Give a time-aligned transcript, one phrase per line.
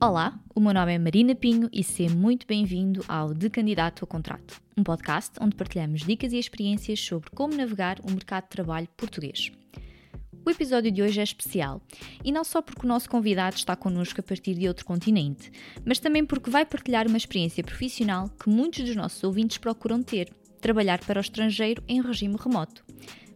[0.00, 4.06] Olá, o meu nome é Marina Pinho e seja muito bem-vindo ao De Candidato a
[4.06, 8.86] Contrato, um podcast onde partilhamos dicas e experiências sobre como navegar o mercado de trabalho
[8.96, 9.50] português.
[10.46, 11.82] O episódio de hoje é especial,
[12.24, 15.50] e não só porque o nosso convidado está connosco a partir de outro continente,
[15.84, 20.32] mas também porque vai partilhar uma experiência profissional que muitos dos nossos ouvintes procuram ter,
[20.60, 22.84] trabalhar para o estrangeiro em regime remoto.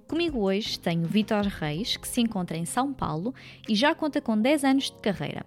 [0.06, 3.34] Comigo hoje tenho Vitor Reis, que se encontra em São Paulo
[3.68, 5.44] e já conta com 10 anos de carreira.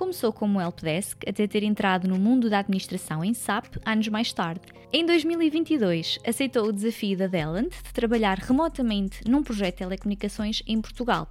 [0.00, 4.62] Começou como helpdesk até ter entrado no mundo da administração em SAP anos mais tarde.
[4.90, 10.80] Em 2022, aceitou o desafio da Delland de trabalhar remotamente num projeto de telecomunicações em
[10.80, 11.28] Portugal.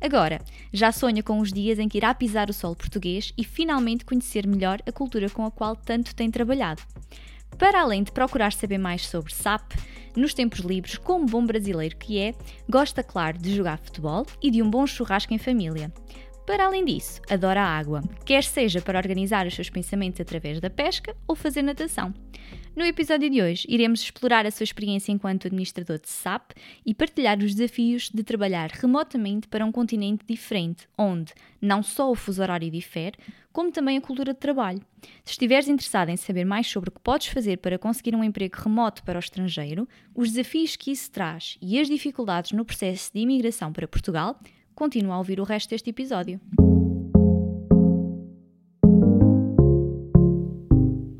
[0.00, 0.40] Agora,
[0.72, 4.46] já sonha com os dias em que irá pisar o solo português e finalmente conhecer
[4.46, 6.82] melhor a cultura com a qual tanto tem trabalhado.
[7.58, 9.72] Para além de procurar saber mais sobre SAP,
[10.16, 12.32] nos tempos livres, como bom brasileiro que é,
[12.68, 15.92] gosta, claro, de jogar futebol e de um bom churrasco em família.
[16.46, 20.68] Para além disso, adora a água, quer seja para organizar os seus pensamentos através da
[20.68, 22.12] pesca ou fazer natação.
[22.76, 26.50] No episódio de hoje, iremos explorar a sua experiência enquanto administrador de SAP
[26.84, 32.14] e partilhar os desafios de trabalhar remotamente para um continente diferente, onde não só o
[32.14, 33.16] fuso horário difere,
[33.50, 34.82] como também a cultura de trabalho.
[35.24, 38.60] Se estiveres interessado em saber mais sobre o que podes fazer para conseguir um emprego
[38.60, 43.20] remoto para o estrangeiro, os desafios que isso traz e as dificuldades no processo de
[43.20, 44.38] imigração para Portugal,
[44.74, 46.40] continua a ouvir o resto deste episódio.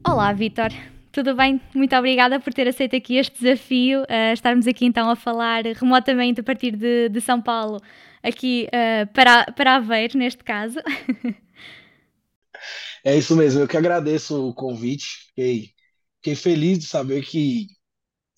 [0.06, 0.70] Olá, Vitor.
[1.10, 1.60] Tudo bem?
[1.74, 6.40] Muito obrigada por ter aceito aqui este desafio, uh, estarmos aqui então a falar remotamente
[6.40, 7.80] a partir de, de São Paulo,
[8.22, 10.78] aqui uh, para, para Aveiro, neste caso.
[13.04, 15.70] É isso mesmo, eu que agradeço o convite, fiquei,
[16.16, 17.66] fiquei feliz de saber que,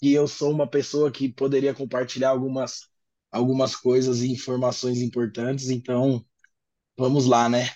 [0.01, 2.81] que eu sou uma pessoa que poderia compartilhar algumas
[3.37, 6.25] algumas coisas e informações importantes, então
[6.97, 7.71] vamos lá, né?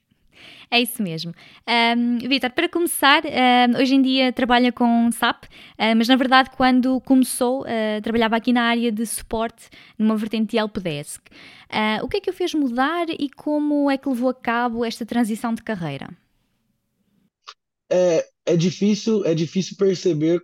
[0.71, 1.35] É isso mesmo.
[1.69, 6.51] Um, Vitor, para começar, um, hoje em dia trabalha com SAP, uh, mas na verdade
[6.57, 9.69] quando começou uh, trabalhava aqui na área de suporte
[9.99, 11.21] numa vertente de helpdesk.
[11.69, 14.85] Uh, o que é que o fez mudar e como é que levou a cabo
[14.85, 16.09] esta transição de carreira?
[17.91, 20.41] É, é difícil, é difícil perceber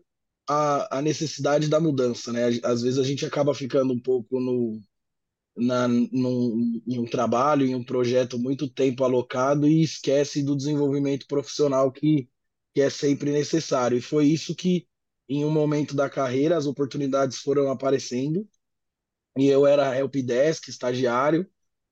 [0.48, 2.46] a, a necessidade da mudança, né?
[2.64, 4.80] Às vezes a gente acaba ficando um pouco no,
[5.56, 11.26] na, num, em um trabalho, em um projeto, muito tempo alocado e esquece do desenvolvimento
[11.26, 12.28] profissional que,
[12.74, 13.98] que é sempre necessário.
[13.98, 14.86] E foi isso que,
[15.28, 18.46] em um momento da carreira, as oportunidades foram aparecendo.
[19.38, 21.46] E eu era helpdesk, estagiário,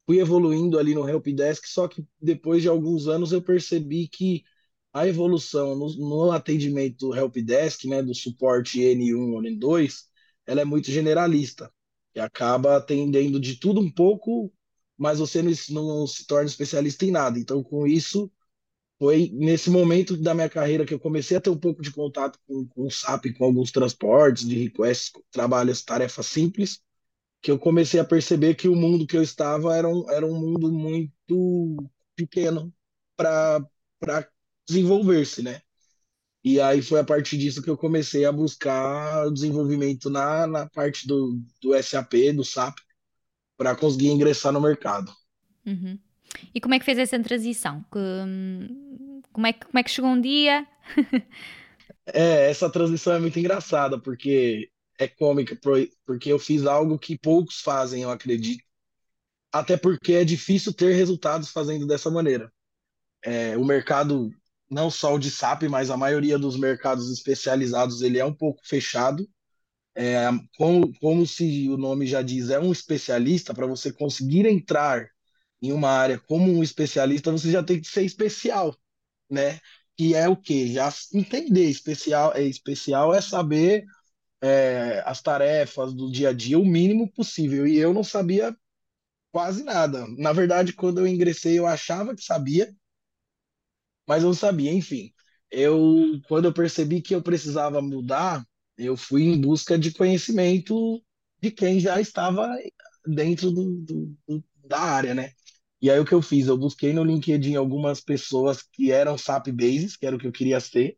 [0.06, 4.44] fui evoluindo ali no helpdesk, só que depois de alguns anos eu percebi que
[4.92, 10.04] a evolução no, no atendimento do helpdesk, né, do suporte N1 ou N2,
[10.46, 11.72] ela é muito generalista
[12.14, 14.52] e acaba atendendo de tudo um pouco,
[14.97, 17.38] mas você não, não se torna especialista em nada.
[17.38, 18.30] Então, com isso,
[18.98, 22.38] foi nesse momento da minha carreira que eu comecei a ter um pouco de contato
[22.47, 26.80] com, com o SAP, com alguns transportes, de requests, trabalhos, tarefas simples,
[27.42, 30.34] que eu comecei a perceber que o mundo que eu estava era um, era um
[30.34, 31.76] mundo muito
[32.16, 32.72] pequeno
[33.16, 33.69] para
[34.69, 35.60] desenvolver-se, né?
[36.44, 41.06] E aí foi a partir disso que eu comecei a buscar desenvolvimento na, na parte
[41.06, 42.77] do, do SAP, do SAP,
[43.56, 45.10] para conseguir ingressar no mercado.
[45.65, 45.99] Uhum.
[46.55, 47.82] E como é que fez essa transição?
[47.91, 50.66] Como é que, como é que chegou um dia?
[52.06, 55.59] é, essa transição é muito engraçada, porque é cômica,
[56.05, 58.62] porque eu fiz algo que poucos fazem, eu acredito.
[59.50, 62.53] Até porque é difícil ter resultados fazendo dessa maneira.
[63.22, 64.31] É, o mercado
[64.70, 68.60] não só o de SAP, mas a maioria dos mercados especializados ele é um pouco
[68.66, 69.28] fechado.
[69.97, 75.08] É, como, como se o nome já diz, é um especialista, para você conseguir entrar
[75.62, 78.76] em uma área como um especialista, você já tem que ser especial,
[79.30, 79.60] né?
[79.97, 80.69] Que é o quê?
[80.69, 83.84] Já entender especial é especial é saber
[84.42, 87.66] é, as tarefas do dia a dia o mínimo possível.
[87.66, 88.56] E eu não sabia
[89.32, 90.06] quase nada.
[90.19, 92.75] Na verdade, quando eu ingressei, eu achava que sabia,
[94.06, 95.12] mas eu sabia, enfim.
[95.50, 98.44] Eu, quando eu percebi que eu precisava mudar,
[98.76, 101.02] eu fui em busca de conhecimento
[101.40, 102.48] de quem já estava
[103.06, 105.30] dentro do, do, do, da área, né?
[105.80, 106.46] E aí o que eu fiz?
[106.48, 110.32] Eu busquei no LinkedIn algumas pessoas que eram SAP Bases, que era o que eu
[110.32, 110.96] queria ser,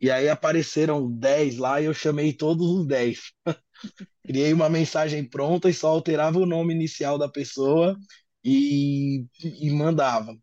[0.00, 3.32] e aí apareceram 10 lá e eu chamei todos os 10.
[4.24, 7.96] Criei uma mensagem pronta e só alterava o nome inicial da pessoa
[8.44, 10.36] e, e mandava.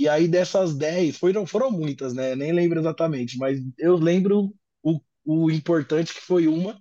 [0.00, 2.34] E aí dessas 10, foram, foram muitas, né?
[2.36, 6.80] Nem lembro exatamente, mas eu lembro o, o importante que foi uma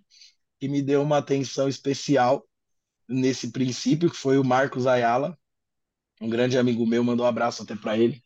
[0.60, 2.46] que me deu uma atenção especial
[3.10, 5.38] nesse princípio, que foi o Marcos Ayala,
[6.22, 8.24] um grande amigo meu, mandou um abraço até para ele.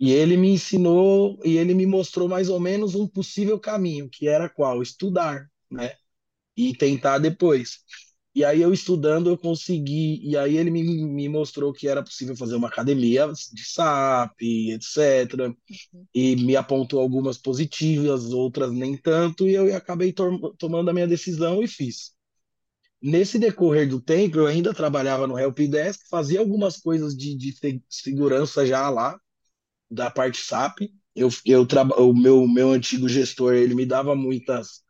[0.00, 4.28] E ele me ensinou e ele me mostrou mais ou menos um possível caminho, que
[4.28, 4.82] era qual?
[4.82, 5.94] Estudar, né?
[6.56, 7.80] E tentar depois.
[8.34, 12.36] E aí eu estudando eu consegui, e aí ele me, me mostrou que era possível
[12.36, 14.40] fazer uma academia de SAP,
[14.70, 15.48] etc.
[15.48, 16.06] Uhum.
[16.14, 21.08] E me apontou algumas positivas, outras nem tanto, e eu acabei to tomando a minha
[21.08, 22.12] decisão e fiz.
[23.00, 27.54] Nesse decorrer do tempo, eu ainda trabalhava no Helpdesk, fazia algumas coisas de, de
[27.88, 29.18] segurança já lá,
[29.90, 30.90] da parte SAP.
[31.14, 31.66] Eu, eu
[31.98, 34.82] o meu, meu antigo gestor, ele me dava muitas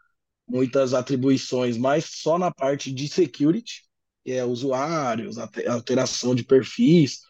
[0.49, 3.83] muitas atribuições, mas só na parte de security,
[4.25, 5.37] que é usuários,
[5.69, 7.21] alteração de perfis.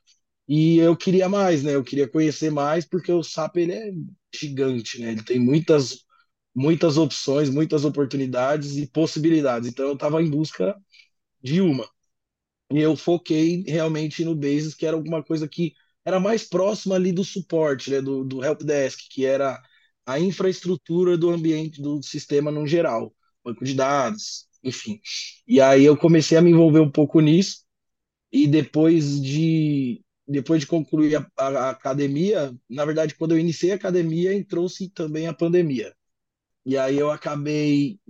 [0.48, 1.74] E eu queria mais, né?
[1.74, 3.92] Eu queria conhecer mais porque o SAP ele é
[4.34, 5.12] gigante, né?
[5.12, 6.04] Ele tem muitas
[6.54, 9.68] muitas opções, muitas oportunidades e possibilidades.
[9.68, 10.76] Então eu estava em busca
[11.42, 11.88] de uma.
[12.72, 15.74] E eu foquei realmente no Basis, que era alguma coisa que
[16.04, 19.60] era mais próxima ali do suporte, né, do, do helpdesk, que era
[20.08, 23.14] a infraestrutura do ambiente do sistema no geral,
[23.44, 24.98] banco de dados, enfim.
[25.46, 27.58] E aí eu comecei a me envolver um pouco nisso
[28.32, 33.72] e depois de depois de concluir a, a, a academia, na verdade, quando eu iniciei
[33.72, 35.94] a academia, entrou-se também a pandemia.
[36.64, 38.00] E aí eu acabei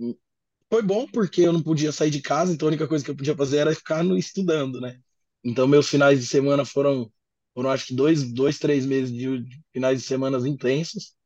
[0.69, 3.15] foi bom porque eu não podia sair de casa, então a única coisa que eu
[3.15, 4.99] podia fazer era ficar no, estudando, né?
[5.43, 7.11] Então meus finais de semana foram,
[7.53, 11.18] foram acho que dois, dois três meses de, de finais de semana intensos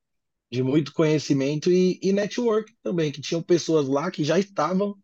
[0.54, 4.96] de muito conhecimento e, e network também, que tinham pessoas lá que já estavam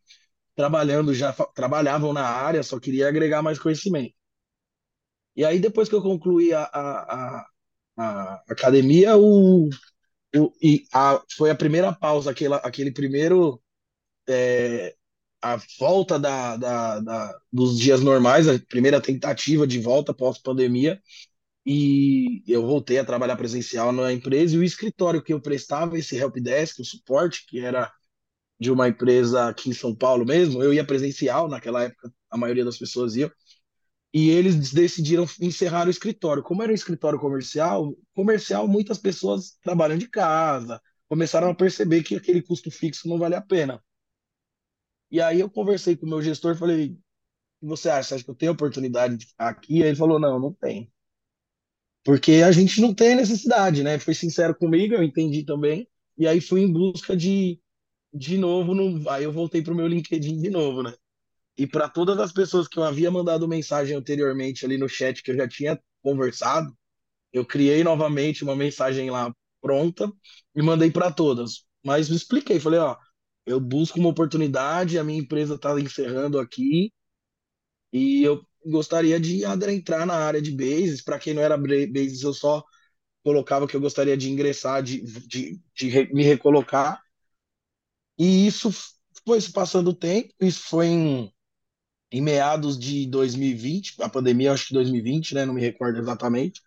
[0.56, 4.14] trabalhando, já trabalhavam na área, só queria agregar mais conhecimento.
[5.36, 7.46] E aí, depois que eu concluí a, a, a,
[7.98, 9.70] a academia, o,
[10.36, 13.60] o, e a, foi a primeira pausa, aquela, aquele primeiro.
[14.28, 14.96] É,
[15.42, 21.02] a volta da, da, da, dos dias normais, a primeira tentativa de volta pós-pandemia,
[21.72, 26.16] e eu voltei a trabalhar presencial na empresa e o escritório que eu prestava esse
[26.18, 27.94] helpdesk, o suporte, que era
[28.60, 32.66] de uma empresa aqui em São Paulo mesmo, eu ia presencial naquela época, a maioria
[32.66, 33.32] das pessoas ia,
[34.12, 36.42] e eles decidiram encerrar o escritório.
[36.42, 42.16] Como era um escritório comercial, comercial muitas pessoas trabalham de casa, começaram a perceber que
[42.16, 43.80] aquele custo fixo não vale a pena.
[45.12, 46.98] E aí eu conversei com o meu gestor, falei,
[47.62, 48.16] você acha?
[48.16, 49.84] Acha que eu tenho oportunidade aqui?
[49.84, 50.92] Aí ele falou, não, não tem
[52.04, 54.00] porque a gente não tem necessidade, né?
[54.00, 55.88] Foi sincero comigo, eu entendi também,
[56.18, 57.60] e aí fui em busca de,
[58.14, 60.94] de novo, no, aí eu voltei para o meu LinkedIn de novo, né?
[61.58, 65.32] E para todas as pessoas que eu havia mandado mensagem anteriormente ali no chat que
[65.32, 66.74] eu já tinha conversado,
[67.34, 70.12] eu criei novamente uma mensagem lá pronta
[70.56, 71.66] e mandei para todas.
[71.86, 72.98] Mas expliquei, falei, ó,
[73.46, 76.92] eu busco uma oportunidade, a minha empresa está encerrando aqui
[77.94, 81.02] e eu gostaria de adentrar na área de bases.
[81.02, 82.64] Para quem não era bases, eu só
[83.24, 87.02] colocava que eu gostaria de ingressar, de, de, de me recolocar.
[88.18, 88.70] E isso
[89.26, 91.34] foi se passando o tempo, isso foi em,
[92.12, 95.46] em meados de 2020, a pandemia, acho que 2020, né?
[95.46, 96.62] Não me recordo exatamente.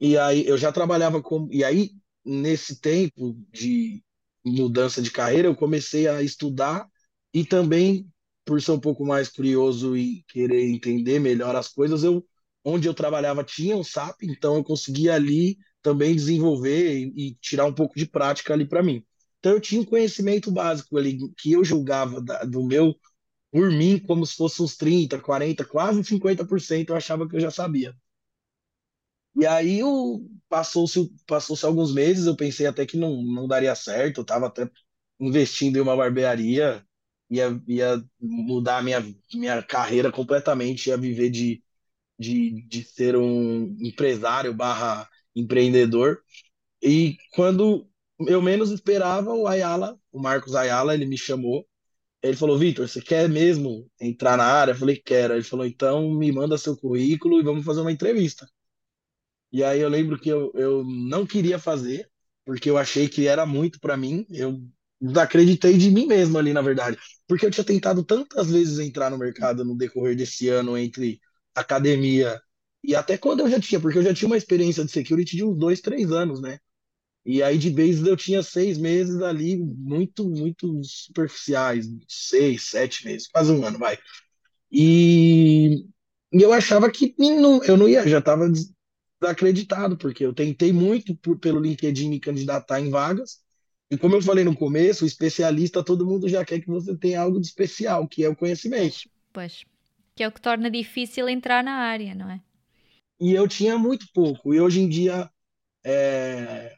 [0.00, 1.48] E aí eu já trabalhava com.
[1.50, 1.90] E aí,
[2.24, 4.02] nesse tempo de
[4.44, 6.88] mudança de carreira, eu comecei a estudar
[7.32, 8.10] e também
[8.44, 12.26] por ser um pouco mais curioso e querer entender melhor as coisas, eu
[12.64, 17.66] onde eu trabalhava tinha um SAP, então eu conseguia ali também desenvolver e, e tirar
[17.66, 19.04] um pouco de prática ali para mim.
[19.40, 22.94] Então eu tinha um conhecimento básico ali que eu julgava da, do meu
[23.52, 27.50] por mim como se fosse uns 30, 40, quase 50% eu achava que eu já
[27.50, 27.94] sabia.
[29.34, 29.80] E aí
[30.48, 34.70] passou-se passou alguns meses, eu pensei até que não, não daria certo, eu estava até
[35.18, 36.86] investindo em uma barbearia,
[37.32, 39.00] ia, ia mudar a minha,
[39.34, 41.62] minha carreira completamente, ia viver de,
[42.18, 46.20] de, de ser um empresário barra empreendedor.
[46.82, 47.88] E quando
[48.28, 51.66] eu menos esperava, o Ayala, o Marcos Ayala, ele me chamou.
[52.22, 54.72] Ele falou, Vitor, você quer mesmo entrar na área?
[54.72, 55.34] Eu falei, quero.
[55.34, 58.48] Ele falou, então me manda seu currículo e vamos fazer uma entrevista.
[59.52, 62.10] E aí eu lembro que eu, eu não queria fazer,
[62.44, 64.26] porque eu achei que era muito para mim.
[64.30, 64.60] Eu
[65.00, 66.98] desacreditei de mim mesmo ali, na verdade.
[67.32, 71.18] Porque eu tinha tentado tantas vezes entrar no mercado no decorrer desse ano entre
[71.54, 72.38] academia
[72.84, 75.42] e até quando eu já tinha, porque eu já tinha uma experiência de security de
[75.42, 76.58] uns dois, três anos, né?
[77.24, 83.26] E aí de bases eu tinha seis meses ali, muito, muito superficiais, seis, sete meses,
[83.28, 83.98] quase um ano, vai.
[84.70, 85.86] E,
[86.34, 88.46] e eu achava que não, eu não ia, já estava
[89.18, 93.38] desacreditado, porque eu tentei muito por, pelo LinkedIn me candidatar em vagas,
[93.92, 97.20] e como eu falei no começo, o especialista, todo mundo já quer que você tenha
[97.20, 99.00] algo de especial, que é o conhecimento.
[99.30, 99.66] Pois,
[100.16, 102.40] que é o que torna difícil entrar na área, não é?
[103.20, 104.54] E eu tinha muito pouco.
[104.54, 105.30] E hoje em dia,
[105.84, 106.74] é,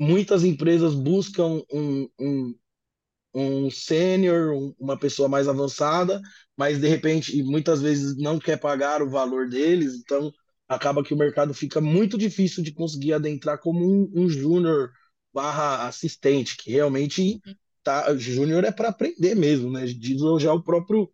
[0.00, 2.54] muitas empresas buscam um, um,
[3.34, 6.18] um sênior, um, uma pessoa mais avançada,
[6.56, 10.32] mas de repente, muitas vezes não quer pagar o valor deles, então
[10.66, 14.90] acaba que o mercado fica muito difícil de conseguir adentrar como um, um júnior
[15.32, 17.40] barra assistente, que realmente
[17.82, 19.86] tá, júnior é para aprender mesmo, né?
[19.86, 21.10] Diz já o próprio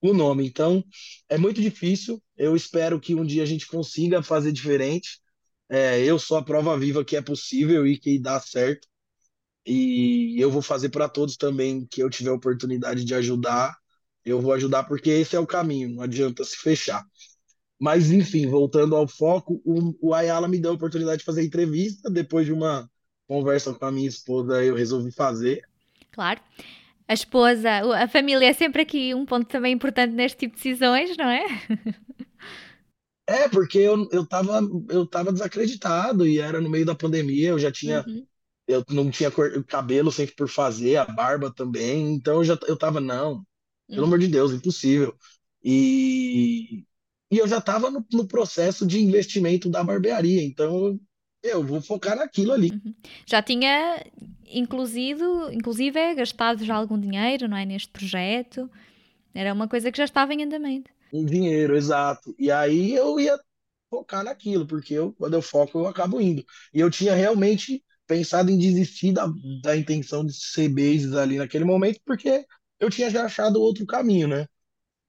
[0.00, 0.46] o nome.
[0.46, 0.84] Então,
[1.28, 2.22] é muito difícil.
[2.36, 5.20] Eu espero que um dia a gente consiga fazer diferente.
[5.68, 8.86] É, eu sou a prova viva que é possível e que dá certo.
[9.66, 13.76] E eu vou fazer para todos também que eu tiver oportunidade de ajudar.
[14.24, 17.04] Eu vou ajudar porque esse é o caminho, não adianta se fechar.
[17.80, 22.10] Mas, enfim, voltando ao foco, o, o Ayala me deu a oportunidade de fazer entrevista.
[22.10, 22.90] Depois de uma
[23.28, 25.62] conversa com a minha esposa, eu resolvi fazer.
[26.10, 26.40] Claro.
[27.06, 27.70] A esposa,
[28.02, 31.46] a família é sempre aqui um ponto também importante neste tipo de decisões, não é?
[33.28, 34.58] É, porque eu, eu, tava,
[34.88, 38.02] eu tava desacreditado e era no meio da pandemia, eu já tinha.
[38.06, 38.26] Uhum.
[38.66, 42.74] Eu não tinha cor, cabelo sempre por fazer, a barba também, então eu já eu
[42.74, 43.44] tava, não,
[43.86, 44.06] pelo uhum.
[44.06, 45.14] amor de Deus, impossível.
[45.62, 46.84] E,
[47.30, 50.98] e eu já estava no, no, processo de investimento da barbearia, então
[51.42, 52.70] eu vou focar naquilo ali.
[52.70, 52.94] Uhum.
[53.26, 54.04] Já tinha,
[54.46, 58.70] inclusive, inclusive, gastado já algum dinheiro, não é, neste projeto?
[59.34, 60.90] Era uma coisa que já estava em andamento.
[61.12, 62.34] Um dinheiro, exato.
[62.38, 63.38] E aí eu ia
[63.90, 66.44] focar naquilo, porque eu, quando eu foco, eu acabo indo.
[66.72, 69.28] E eu tinha realmente pensado em desistir da,
[69.62, 72.44] da intenção de ser bases ali naquele momento, porque
[72.80, 74.46] eu tinha já achado outro caminho, né?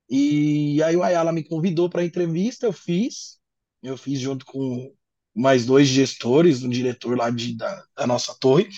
[0.10, 3.40] E aí o Ayala me convidou para a entrevista, eu fiz,
[3.82, 4.94] eu fiz junto com
[5.40, 8.70] mais dois gestores, um diretor lá de, da, da nossa torre,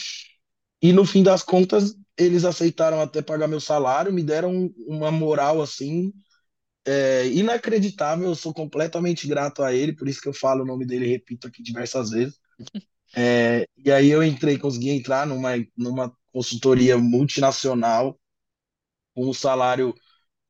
[0.81, 5.61] e no fim das contas eles aceitaram até pagar meu salário, me deram uma moral
[5.61, 6.13] assim
[6.85, 10.85] é, inacreditável, eu sou completamente grato a ele, por isso que eu falo o nome
[10.85, 12.39] dele, repito aqui diversas vezes.
[13.17, 18.17] É, e aí eu entrei, consegui entrar numa, numa consultoria multinacional
[19.13, 19.93] com um salário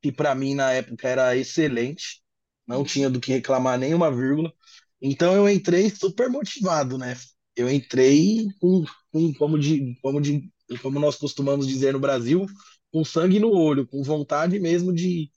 [0.01, 2.22] que para mim na época era excelente,
[2.68, 4.53] não tinha do que reclamar nenhuma vírgula.
[5.01, 7.15] Então eu entrei super motivado, né?
[7.55, 10.50] Eu entrei com, com como, de, como, de,
[10.81, 12.46] como nós costumamos dizer no Brasil,
[12.91, 15.29] com sangue no olho, com vontade mesmo de,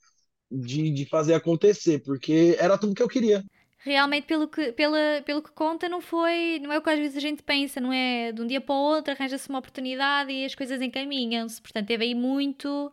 [0.51, 3.43] de, de fazer acontecer, porque era tudo que eu queria
[3.79, 7.17] realmente pelo que, pela, pelo que conta não foi, não é o que às vezes
[7.17, 10.43] a gente pensa, não é de um dia para o outro arranja-se uma oportunidade e
[10.45, 12.91] as coisas encaminham-se, portanto teve aí muito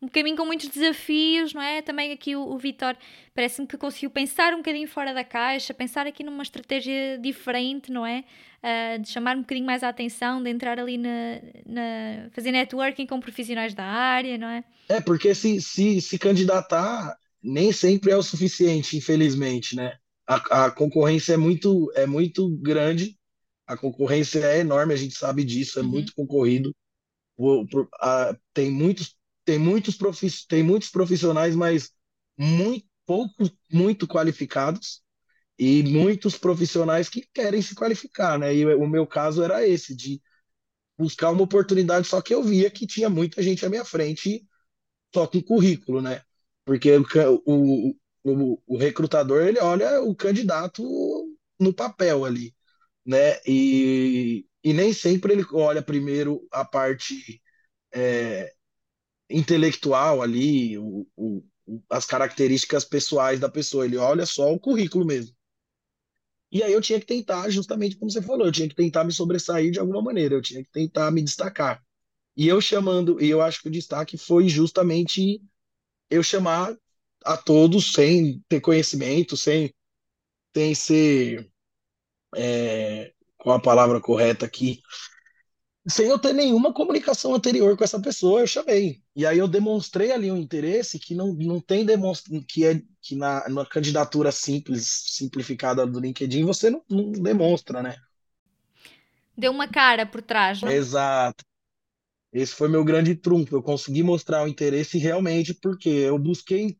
[0.00, 1.80] um caminho com muitos desafios, não é?
[1.80, 2.94] Também aqui o, o Vitor
[3.34, 8.04] parece-me que conseguiu pensar um bocadinho fora da caixa, pensar aqui numa estratégia diferente, não
[8.04, 8.24] é?
[8.62, 13.06] Uh, de chamar um bocadinho mais a atenção, de entrar ali na, na, fazer networking
[13.06, 14.64] com profissionais da área, não é?
[14.88, 19.96] É, porque se, se, se candidatar nem sempre é o suficiente, infelizmente, né?
[20.26, 23.16] A, a concorrência é muito, é muito grande,
[23.66, 25.88] a concorrência é enorme, a gente sabe disso, é uhum.
[25.88, 26.74] muito concorrido.
[28.00, 29.15] A, tem muitos
[29.46, 30.46] tem muitos, profiss...
[30.46, 31.92] tem muitos profissionais, mas
[32.38, 35.02] muito poucos muito qualificados
[35.58, 38.54] e muitos profissionais que querem se qualificar, né?
[38.54, 40.22] E o meu caso era esse, de
[40.98, 44.46] buscar uma oportunidade, só que eu via que tinha muita gente à minha frente
[45.14, 46.22] só com currículo, né?
[46.64, 46.90] Porque
[47.46, 50.82] o, o, o recrutador, ele olha o candidato
[51.58, 52.54] no papel ali,
[53.04, 53.40] né?
[53.46, 57.42] E, e nem sempre ele olha primeiro a parte
[57.94, 58.54] é,
[59.30, 61.44] intelectual ali, o, o,
[61.90, 65.34] as características pessoais da pessoa, ele olha só o currículo mesmo.
[66.50, 69.12] E aí eu tinha que tentar, justamente como você falou, eu tinha que tentar me
[69.12, 71.84] sobressair de alguma maneira, eu tinha que tentar me destacar.
[72.36, 75.42] E eu chamando, e eu acho que o destaque foi justamente
[76.10, 76.76] eu chamar
[77.24, 79.74] a todos sem ter conhecimento, sem,
[80.56, 81.50] sem ser,
[82.36, 84.80] é, qual a palavra correta aqui,
[85.88, 89.00] sem eu ter nenhuma comunicação anterior com essa pessoa, eu chamei.
[89.14, 93.14] E aí eu demonstrei ali um interesse que não, não tem demonstra que é que
[93.14, 97.96] na, na candidatura simples, simplificada do LinkedIn, você não, não demonstra, né?
[99.38, 100.74] Deu uma cara por trás, né?
[100.74, 101.44] Exato.
[102.32, 103.54] Esse foi meu grande trunfo.
[103.54, 106.76] Eu consegui mostrar o interesse realmente porque eu busquei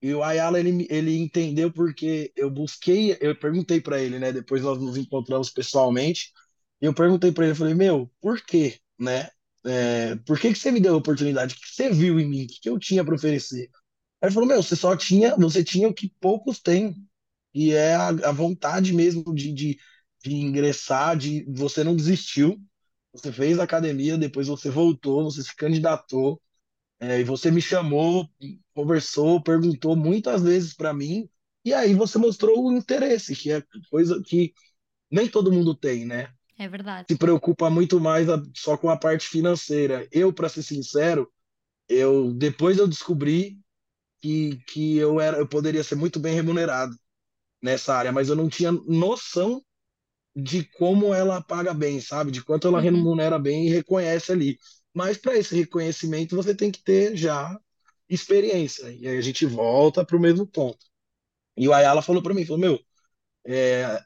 [0.00, 4.32] e o Ayala ele, ele entendeu porque eu busquei, eu perguntei para ele, né?
[4.32, 6.32] Depois nós nos encontramos pessoalmente
[6.80, 9.28] e eu perguntei para ele, falei, meu, por quê, né?
[9.66, 11.54] É, por que, que você me deu a oportunidade?
[11.54, 12.44] O que você viu em mim?
[12.44, 13.70] O que, que eu tinha para oferecer?
[14.22, 16.96] Ele falou, meu, você só tinha, você tinha o que poucos têm,
[17.54, 19.78] e é a, a vontade mesmo de, de,
[20.24, 22.60] de ingressar, de você não desistiu,
[23.12, 26.40] você fez academia, depois você voltou, você se candidatou,
[27.00, 28.28] é, e você me chamou,
[28.74, 31.28] conversou, perguntou muitas vezes para mim,
[31.64, 34.52] e aí você mostrou o interesse, que é coisa que
[35.10, 36.32] nem todo mundo tem, né?
[36.58, 37.06] É verdade.
[37.08, 40.08] Se preocupa muito mais a, só com a parte financeira.
[40.10, 41.30] Eu, para ser sincero,
[41.88, 43.58] eu depois eu descobri
[44.20, 46.94] que, que eu era eu poderia ser muito bem remunerado
[47.62, 49.62] nessa área, mas eu não tinha noção
[50.36, 52.30] de como ela paga bem, sabe?
[52.30, 52.84] De quanto ela uhum.
[52.84, 54.58] remunera bem e reconhece ali.
[54.94, 57.58] Mas para esse reconhecimento você tem que ter já
[58.08, 58.90] experiência.
[58.90, 60.78] E aí a gente volta para o mesmo ponto.
[61.56, 62.80] E o Ayala falou para mim, falou, meu,
[63.44, 64.00] é,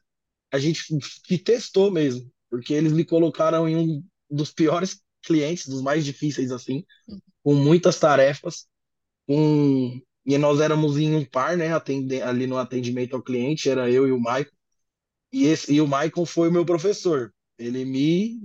[0.50, 0.84] a gente
[1.24, 6.52] que testou mesmo, porque eles me colocaram em um dos piores clientes, dos mais difíceis
[6.52, 7.18] assim, uhum.
[7.42, 8.66] com muitas tarefas,
[9.26, 13.90] com e nós éramos em um par, né, atende, ali no atendimento ao cliente, era
[13.90, 14.52] eu e o Michael.
[15.32, 17.34] E, esse, e o Michael foi o meu professor.
[17.58, 18.38] Ele me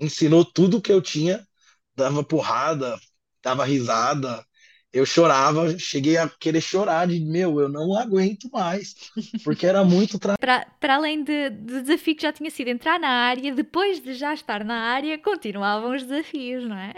[0.00, 1.46] ensinou tudo que eu tinha,
[1.94, 2.98] dava porrada,
[3.42, 4.44] dava risada,
[4.92, 8.94] eu chorava, cheguei a querer chorar de meu, eu não aguento mais,
[9.42, 10.36] porque era muito tra...
[10.36, 14.34] para além de, de desafio que já tinha sido entrar na área, depois de já
[14.34, 16.92] estar na área, continuavam os desafios, não é?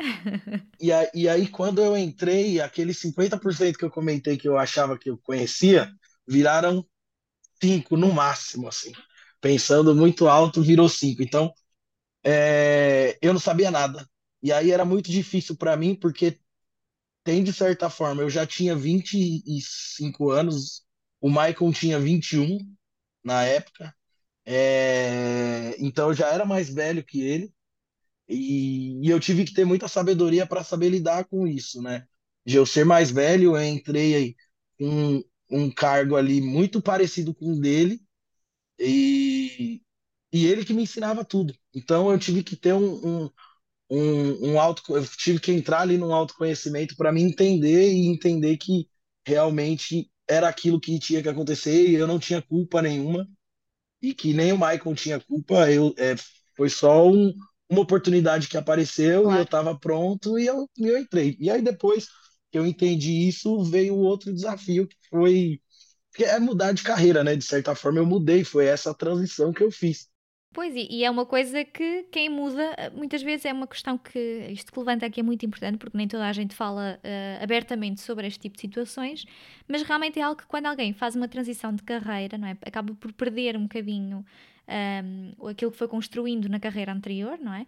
[0.81, 4.99] E, a, e aí quando eu entrei, aqueles 50% que eu comentei que eu achava
[4.99, 5.89] que eu conhecia,
[6.27, 6.85] viraram
[7.63, 8.93] cinco no máximo, assim.
[9.41, 11.23] Pensando muito alto, virou cinco.
[11.23, 11.53] Então,
[12.25, 14.09] é, eu não sabia nada.
[14.43, 16.39] E aí era muito difícil para mim, porque
[17.25, 20.85] tem de certa forma, eu já tinha 25 anos,
[21.21, 22.59] o Michael tinha 21
[23.25, 23.95] na época,
[24.47, 27.53] é, então eu já era mais velho que ele,
[28.29, 32.07] e, e eu tive que ter muita sabedoria para saber lidar com isso, né?
[32.47, 34.37] De eu ser mais velho, eu entrei
[34.79, 38.01] com um cargo ali muito parecido com o dele,
[38.79, 39.83] e,
[40.33, 41.55] e ele que me ensinava tudo.
[41.75, 43.31] Então eu tive que ter um, um
[43.91, 48.57] um, um auto, eu tive que entrar ali num autoconhecimento para me entender e entender
[48.57, 48.89] que
[49.27, 53.29] realmente era aquilo que tinha que acontecer e eu não tinha culpa nenhuma
[54.03, 56.15] e que nem o Michael tinha culpa, eu é,
[56.57, 57.35] foi só um,
[57.69, 59.39] uma oportunidade que apareceu claro.
[59.39, 61.37] e eu estava pronto e eu, eu entrei.
[61.41, 62.09] E aí depois
[62.51, 65.61] que eu entendi isso, veio outro desafio que foi
[66.15, 67.37] que é mudar de carreira, né?
[67.37, 70.09] De certa forma eu mudei, foi essa transição que eu fiz.
[70.55, 74.73] Pois, e, é uma coisa que quem muda, muitas vezes é uma questão que isto
[74.73, 78.29] que levanta aqui é muito importante, porque nem toda a gente fala uh, abertamente sobre
[78.29, 79.27] este tipo de situações,
[79.67, 82.57] mas realmente é algo que quando alguém faz uma transição de carreira, não é?
[82.65, 84.25] Acaba por perder um bocadinho um,
[84.69, 87.67] ehm, aquilo que foi construindo na carreira anterior, não é?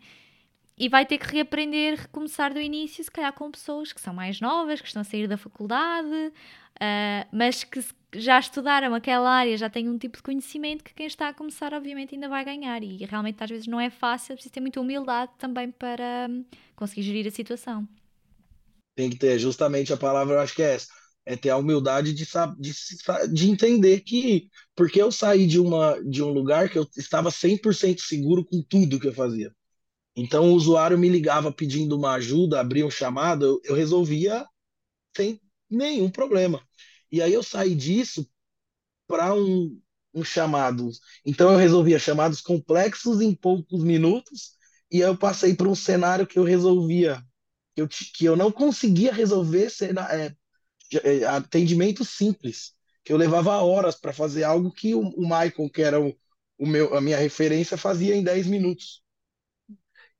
[0.79, 4.41] E vai ter que reaprender, recomeçar do início, se calhar com pessoas que são mais
[4.41, 7.83] novas, que estão a sair da faculdade, uh, mas que
[8.15, 11.73] já estudaram aquela área, já têm um tipo de conhecimento que quem está a começar,
[11.73, 12.83] obviamente, ainda vai ganhar.
[12.83, 16.45] E realmente, às vezes, não é fácil, é preciso ter muita humildade também para um,
[16.75, 17.89] conseguir gerir a situação.
[18.95, 20.89] Tem que ter, justamente a palavra, eu acho que é essa.
[21.25, 22.25] É ter a humildade de,
[22.59, 22.73] de,
[23.33, 24.49] de entender que.
[24.75, 29.01] Porque eu saí de, uma, de um lugar que eu estava 100% seguro com tudo
[29.01, 29.53] que eu fazia.
[30.17, 34.47] Então, o usuário me ligava pedindo uma ajuda, abria um chamado, eu, eu resolvia
[35.17, 36.63] sem nenhum problema.
[37.11, 38.29] E aí eu saí disso
[39.07, 39.81] para um,
[40.15, 40.91] um chamado.
[41.25, 44.53] Então eu resolvia chamados complexos em poucos minutos
[44.91, 47.23] e eu passei para um cenário que eu resolvia,
[47.75, 50.35] que eu, que eu não conseguia resolver cena, é,
[51.03, 52.73] é, atendimento simples,
[53.05, 56.15] que eu levava horas para fazer algo que o, o Michael, que era o,
[56.59, 59.03] o meu, a minha referência, fazia em 10 minutos.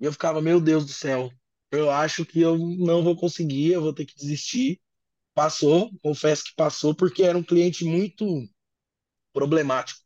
[0.01, 1.31] E eu ficava, meu Deus do céu,
[1.71, 4.81] eu acho que eu não vou conseguir, eu vou ter que desistir.
[5.35, 8.27] Passou, confesso que passou, porque era um cliente muito
[9.33, 10.01] problemático.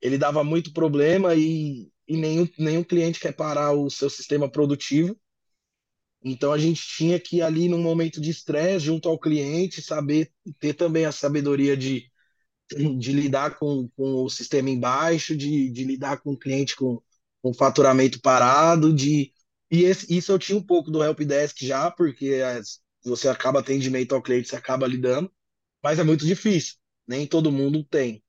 [0.00, 5.18] Ele dava muito problema e, e nenhum, nenhum cliente quer parar o seu sistema produtivo.
[6.22, 10.74] Então a gente tinha que ali num momento de estresse junto ao cliente, saber ter
[10.74, 12.10] também a sabedoria de,
[12.98, 17.00] de lidar com, com o sistema embaixo, de, de lidar com o cliente com,
[17.46, 19.32] com faturamento parado, de
[19.70, 24.14] e esse, isso eu tinha um pouco do helpdesk já, porque as, você acaba atendimento
[24.14, 25.30] ao cliente, você acaba lidando,
[25.82, 28.22] mas é muito difícil, nem todo mundo tem.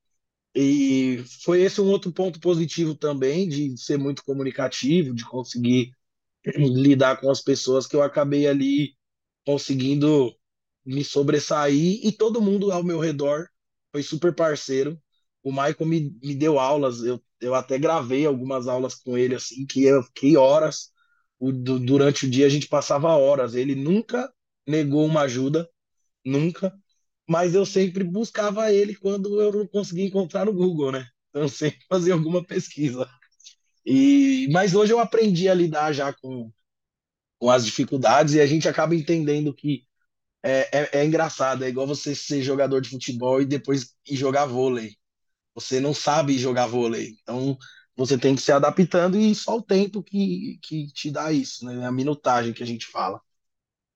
[0.56, 5.92] E foi esse um outro ponto positivo também, de ser muito comunicativo, de conseguir
[6.58, 8.96] lidar com as pessoas, que eu acabei ali
[9.46, 10.36] conseguindo
[10.86, 13.48] me sobressair, e todo mundo ao meu redor
[13.92, 15.02] foi super parceiro.
[15.48, 19.66] O Michael me, me deu aulas, eu, eu até gravei algumas aulas com ele, assim,
[19.66, 20.92] que eu fiquei horas,
[21.40, 24.30] o, do, durante o dia a gente passava horas, ele nunca
[24.68, 25.70] negou uma ajuda,
[26.26, 26.74] nunca.
[27.30, 31.08] Mas eu sempre buscava ele quando eu não conseguia encontrar no Google, né?
[31.30, 33.10] Então eu sempre fazia alguma pesquisa.
[33.86, 36.52] E, mas hoje eu aprendi a lidar já com,
[37.40, 39.84] com as dificuldades e a gente acaba entendendo que
[40.44, 44.46] é, é, é engraçado, é igual você ser jogador de futebol e depois ir jogar
[44.46, 44.96] vôlei.
[45.58, 47.18] Você não sabe jogar vôlei.
[47.24, 47.58] Então,
[47.96, 51.86] você tem que se adaptando e só o tempo que, que te dá isso, né?
[51.88, 53.20] A minutagem que a gente fala.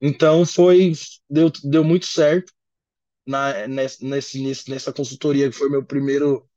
[0.02, 0.94] Então, foi,
[1.30, 2.52] deu, deu muito certo
[3.28, 6.50] na, nesse, nessa consultoria, que foi meu primeiro,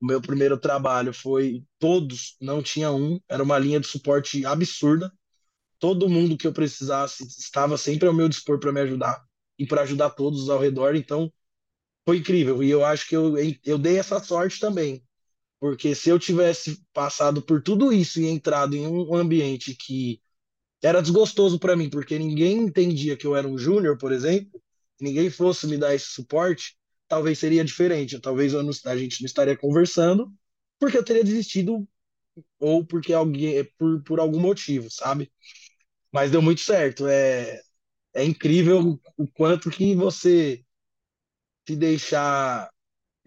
[0.00, 1.14] meu primeiro trabalho.
[1.14, 5.12] Foi todos, não tinha um, era uma linha de suporte absurda.
[5.78, 9.24] Todo mundo que eu precisasse estava sempre ao meu dispor para me ajudar
[9.58, 10.94] e para ajudar todos ao redor.
[10.96, 11.32] Então,
[12.04, 12.62] foi incrível.
[12.62, 13.34] E eu acho que eu,
[13.64, 15.02] eu dei essa sorte também.
[15.60, 20.20] Porque se eu tivesse passado por tudo isso e entrado em um ambiente que
[20.82, 24.62] era desgostoso para mim, porque ninguém entendia que eu era um júnior, por exemplo,
[25.00, 26.76] ninguém fosse me dar esse suporte,
[27.08, 28.20] talvez seria diferente.
[28.20, 30.32] Talvez não, a gente não estaria conversando,
[30.78, 31.86] porque eu teria desistido
[32.60, 35.30] ou porque alguém por, por algum motivo, sabe?
[36.12, 37.06] Mas deu muito certo.
[37.06, 37.60] É,
[38.14, 40.64] é incrível o quanto que você
[41.66, 42.70] se deixar,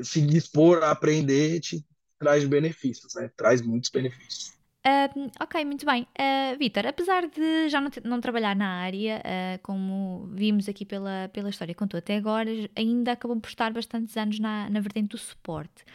[0.02, 1.86] se dispor a aprender, te
[2.20, 3.30] traz benefícios, né?
[3.36, 4.54] Traz muitos benefícios.
[4.86, 6.06] Uh, ok, muito bem.
[6.20, 11.30] Uh, Vitor, apesar de já não, não trabalhar na área, uh, como vimos aqui pela,
[11.32, 15.10] pela história que contou até agora, ainda acabou por estar bastantes anos na, na vertente
[15.10, 15.86] do suporte.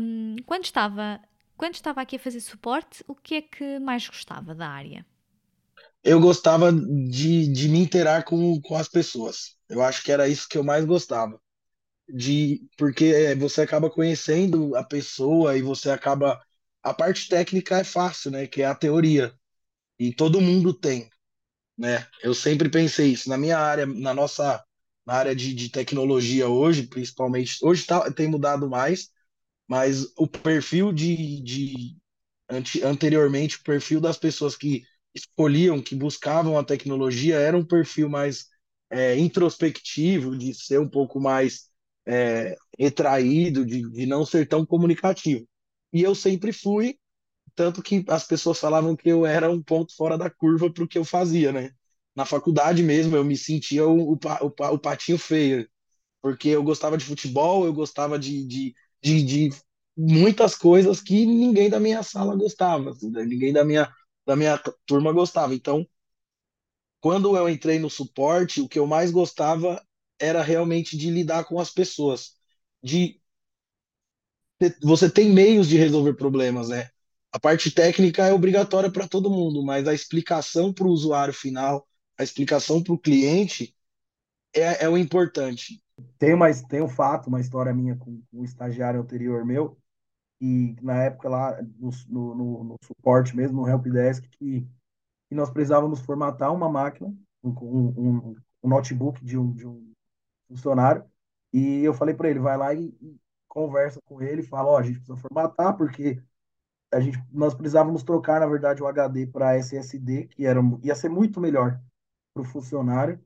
[0.00, 1.18] Um, quando, estava,
[1.56, 5.06] quando estava aqui a fazer suporte, o que é que mais gostava da área?
[6.04, 9.56] Eu gostava de, de me interar com, com as pessoas.
[9.70, 11.40] Eu acho que era isso que eu mais gostava.
[12.08, 16.40] De, porque você acaba conhecendo a pessoa e você acaba
[16.82, 18.46] a parte técnica é fácil, né?
[18.46, 19.34] Que é a teoria.
[19.98, 21.10] E todo mundo tem,
[21.76, 22.06] né?
[22.22, 23.28] Eu sempre pensei isso.
[23.28, 24.64] Na minha área, na nossa
[25.06, 29.10] na área de, de tecnologia hoje, principalmente, hoje tá, tem mudado mais,
[29.68, 31.96] mas o perfil de, de
[32.48, 38.08] ante, anteriormente, o perfil das pessoas que escolhiam, que buscavam a tecnologia, era um perfil
[38.08, 38.48] mais
[38.90, 41.67] é, introspectivo, de ser um pouco mais
[42.08, 45.46] é, retraído, de, de não ser tão comunicativo.
[45.92, 46.98] E eu sempre fui,
[47.54, 50.88] tanto que as pessoas falavam que eu era um ponto fora da curva para o
[50.88, 51.72] que eu fazia, né?
[52.14, 55.68] Na faculdade mesmo, eu me sentia o, o, o, o patinho feio,
[56.22, 59.50] porque eu gostava de futebol, eu gostava de, de, de, de
[59.96, 63.24] muitas coisas que ninguém da minha sala gostava, assim, né?
[63.24, 63.92] ninguém da minha,
[64.26, 65.54] da minha turma gostava.
[65.54, 65.86] Então,
[67.00, 69.82] quando eu entrei no suporte, o que eu mais gostava
[70.18, 72.34] era realmente de lidar com as pessoas,
[72.82, 73.20] de
[74.82, 76.90] você tem meios de resolver problemas, né?
[77.30, 81.86] A parte técnica é obrigatória para todo mundo, mas a explicação para o usuário final,
[82.18, 83.74] a explicação para o cliente
[84.54, 85.80] é, é, o importante.
[86.18, 89.78] Tem, mais, tem um fato, uma história minha com, um estagiário anterior meu,
[90.40, 94.66] e na época lá no, no, no suporte mesmo, no helpdesk, que,
[95.28, 99.87] que nós precisávamos formatar uma máquina, um, um, um notebook de um, de um
[100.48, 101.04] funcionário,
[101.52, 102.94] e eu falei para ele, vai lá e,
[103.48, 106.22] conversa com ele, fala, ó, oh, a gente precisa formatar porque
[106.92, 111.08] a gente, nós precisávamos trocar, na verdade, o HD para SSD, que era, ia ser
[111.08, 111.80] muito melhor
[112.32, 113.20] para o funcionário,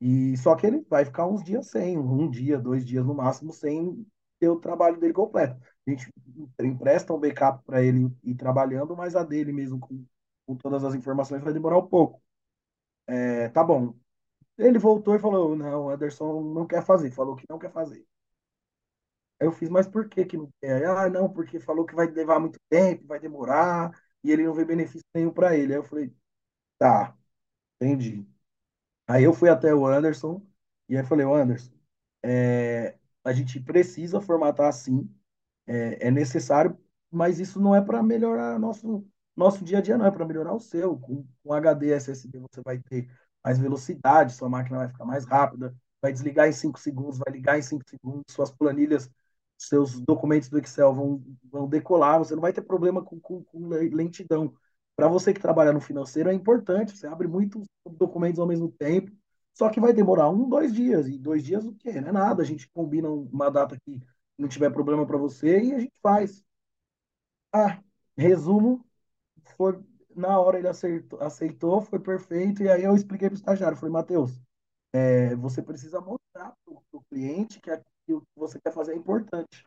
[0.00, 3.52] e só que ele vai ficar uns dias sem, um dia, dois dias no máximo,
[3.52, 4.06] sem
[4.38, 5.60] ter o trabalho dele completo.
[5.86, 6.12] A gente
[6.60, 10.04] empresta um backup para ele ir trabalhando, mas a dele mesmo, com,
[10.46, 12.22] com todas as informações, vai demorar um pouco.
[13.06, 13.94] É, tá bom.
[14.58, 18.06] Ele voltou e falou: não, o Anderson não quer fazer, falou que não quer fazer.
[19.40, 20.84] Aí eu fiz, mas por que que não quer?
[20.86, 23.90] Ah, não, porque falou que vai levar muito tempo, vai demorar,
[24.24, 25.72] e ele não vê benefício nenhum para ele.
[25.72, 26.12] Aí eu falei,
[26.78, 27.16] tá,
[27.80, 28.26] entendi.
[29.08, 30.46] Aí eu fui até o Anderson,
[30.88, 31.72] e aí falei, o Anderson,
[32.24, 35.10] é, a gente precisa formatar assim,
[35.66, 36.78] é, é necessário,
[37.10, 40.54] mas isso não é para melhorar nosso, nosso dia a dia, não, é para melhorar
[40.54, 40.98] o seu.
[40.98, 43.10] Com, com HD SSD você vai ter
[43.44, 47.58] mais velocidade, sua máquina vai ficar mais rápida, vai desligar em 5 segundos, vai ligar
[47.58, 49.10] em 5 segundos, suas planilhas
[49.58, 53.68] seus documentos do Excel vão, vão decolar, você não vai ter problema com, com, com
[53.68, 54.54] lentidão.
[54.96, 59.10] Para você que trabalha no financeiro, é importante, você abre muitos documentos ao mesmo tempo,
[59.54, 62.00] só que vai demorar um, dois dias, e dois dias o quê?
[62.00, 64.00] Não é nada, a gente combina uma data que
[64.38, 66.44] não tiver problema para você e a gente faz.
[67.52, 67.82] Ah,
[68.16, 68.84] resumo,
[69.56, 69.78] foi
[70.18, 73.92] na hora ele aceitou, aceitou foi perfeito, e aí eu expliquei para o estagiário, falei,
[73.92, 74.40] Matheus,
[74.92, 77.70] é, você precisa mostrar para o cliente que
[78.12, 79.66] o que você quer fazer é importante.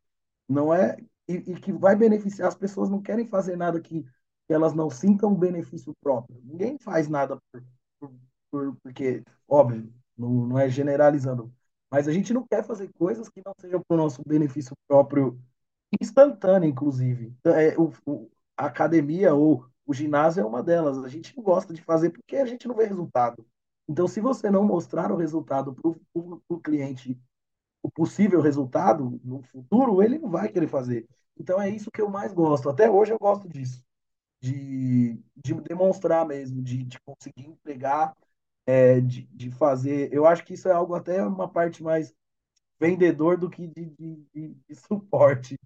[0.50, 4.54] Não é e, e, que vai beneficiar as pessoas não querem fazer nada que, que
[4.54, 6.42] elas não sintam benefício próprio.
[6.44, 7.64] Ninguém faz nada por,
[8.00, 8.12] por,
[8.52, 11.54] por, porque óbvio, não, não é generalizando,
[11.90, 15.40] mas a gente não quer fazer coisas que não sejam para o nosso benefício próprio
[16.02, 17.34] instantâneo, inclusive.
[17.46, 21.04] É, o, o, a academia ou o ginásio é uma delas.
[21.04, 23.46] A gente não gosta de fazer porque a gente não vê resultado.
[23.88, 25.92] Então, se você não mostrar o resultado para
[26.50, 27.20] o cliente
[27.84, 31.08] o possível resultado no futuro, ele não vai querer fazer.
[31.38, 32.70] Então é isso que eu mais gosto.
[32.70, 33.84] Até hoje eu gosto disso.
[34.40, 38.16] De, de demonstrar mesmo, de, de conseguir entregar,
[38.66, 40.12] é, de, de fazer.
[40.12, 42.14] Eu acho que isso é algo até uma parte mais
[42.80, 45.58] vendedor do que de, de, de, de suporte.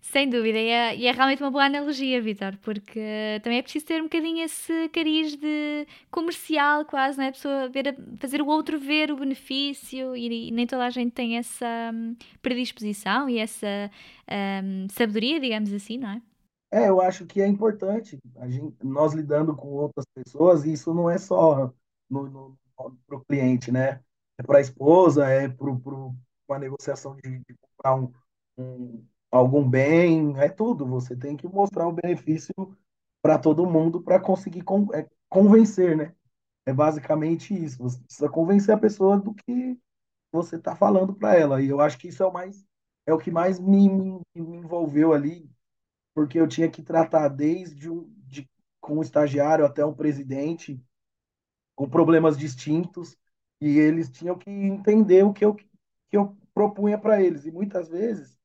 [0.00, 3.86] Sem dúvida, e é, e é realmente uma boa analogia, Vitor, porque também é preciso
[3.86, 7.28] ter um bocadinho esse cariz de comercial, quase, né?
[7.28, 11.12] A pessoa ver, fazer o outro ver o benefício, e, e nem toda a gente
[11.12, 13.90] tem essa um, predisposição e essa
[14.62, 16.22] um, sabedoria, digamos assim, não é?
[16.70, 21.08] É, eu acho que é importante gente, nós lidando com outras pessoas, e isso não
[21.08, 21.72] é só
[22.08, 24.00] para o cliente, né?
[24.38, 28.12] É para a esposa, é para uma negociação de, de comprar um,
[28.58, 30.86] um algum bem, é tudo.
[30.86, 32.54] Você tem que mostrar o benefício
[33.22, 36.14] para todo mundo para conseguir con é, convencer, né?
[36.66, 37.82] É basicamente isso.
[37.82, 39.78] Você precisa convencer a pessoa do que
[40.32, 41.62] você está falando para ela.
[41.62, 42.64] E eu acho que isso é o mais
[43.06, 45.48] é o que mais me, me, me envolveu ali,
[46.14, 48.48] porque eu tinha que tratar desde um, de,
[48.80, 50.82] com um estagiário até um presidente
[51.76, 53.16] com problemas distintos
[53.60, 55.68] e eles tinham que entender o que eu, que
[56.16, 57.44] eu propunha para eles.
[57.46, 58.35] E muitas vezes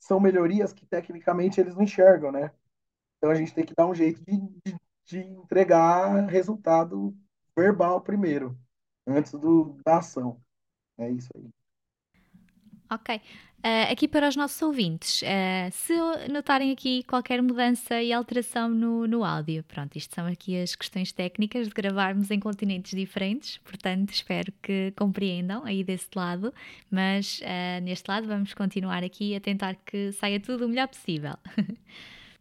[0.00, 2.52] são melhorias que tecnicamente eles não enxergam, né?
[3.16, 7.16] Então a gente tem que dar um jeito de, de, de entregar resultado
[7.56, 8.56] verbal primeiro,
[9.06, 10.40] antes do, da ação.
[10.96, 11.48] É isso aí.
[12.90, 13.20] Ok.
[13.58, 15.92] Uh, aqui para os nossos ouvintes, uh, se
[16.30, 21.10] notarem aqui qualquer mudança e alteração no, no áudio, pronto, isto são aqui as questões
[21.10, 26.54] técnicas de gravarmos em continentes diferentes, portanto espero que compreendam aí desse lado,
[26.88, 31.34] mas uh, neste lado vamos continuar aqui a tentar que saia tudo o melhor possível.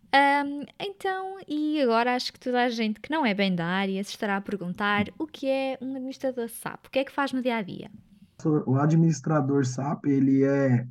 [0.08, 4.02] Um, então, e agora acho que toda a gente que não é bem da área
[4.06, 7.34] se estará a perguntar o que é um administrador SAP, o que é que faz
[7.34, 7.92] no dia a dia?
[8.66, 10.88] O administrador SAP ele é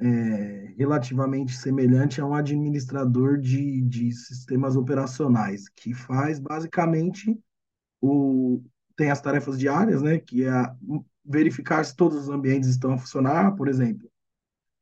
[0.00, 7.38] é, relativamente semelhante a um administrador de, de sistemas operacionais, que faz basicamente
[8.00, 8.62] o,
[8.96, 10.52] tem as tarefas diárias, né, que é
[11.24, 14.10] verificar se todos os ambientes estão a funcionar, por exemplo.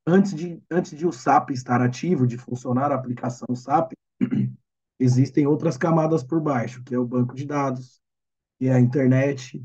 [0.07, 3.93] Antes de, antes de o SAP estar ativo, de funcionar a aplicação SAP,
[4.99, 8.01] existem outras camadas por baixo, que é o banco de dados,
[8.59, 9.63] que é a internet,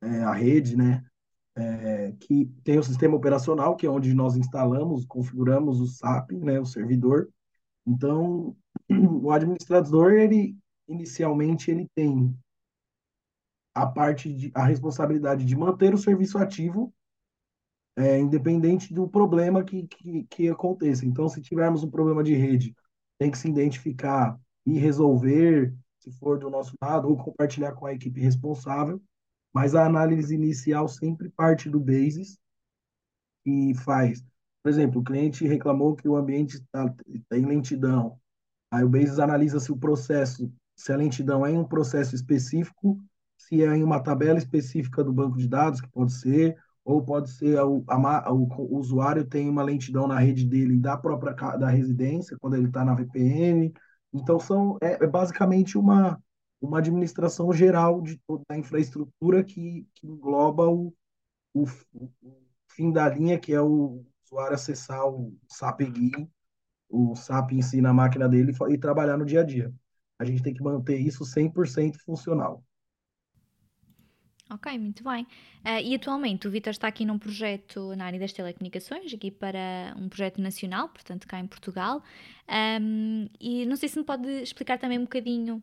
[0.00, 1.04] é, a rede, né?
[1.54, 6.58] É, que tem o sistema operacional, que é onde nós instalamos, configuramos o SAP, né,
[6.58, 7.28] o servidor.
[7.86, 8.56] Então,
[8.90, 10.56] o administrador, ele
[10.88, 12.36] inicialmente ele tem
[13.74, 16.92] a parte de a responsabilidade de manter o serviço ativo,
[17.96, 21.04] é, independente do problema que, que, que aconteça.
[21.06, 22.74] Então, se tivermos um problema de rede,
[23.18, 27.92] tem que se identificar e resolver, se for do nosso lado, ou compartilhar com a
[27.92, 29.00] equipe responsável
[29.52, 32.38] mas a análise inicial sempre parte do basis
[33.44, 34.24] e faz.
[34.62, 38.18] Por exemplo, o cliente reclamou que o ambiente está tá em lentidão.
[38.70, 42.98] Aí o basis analisa se o processo, se a lentidão é em um processo específico,
[43.36, 47.30] se é em uma tabela específica do banco de dados, que pode ser, ou pode
[47.30, 52.36] ser o, a, o usuário tem uma lentidão na rede dele da própria da residência,
[52.40, 53.72] quando ele está na VPN.
[54.12, 56.21] Então, são, é, é basicamente uma,
[56.62, 60.94] uma administração geral de toda a infraestrutura que, que engloba o,
[61.52, 62.10] o, o,
[62.68, 66.30] fim da linha, que é o usuário acessar o SAP GUI,
[66.88, 69.74] o SAP em si na máquina dele e trabalhar no dia a dia.
[70.18, 72.64] A gente tem que manter isso 100% funcional.
[74.48, 75.24] Ok, muito bem.
[75.64, 79.94] Uh, e atualmente o Vitor está aqui num projeto na área das telecomunicações, aqui para
[79.96, 82.02] um projeto nacional, portanto cá em Portugal.
[82.80, 85.62] Um, e não sei se me pode explicar também um bocadinho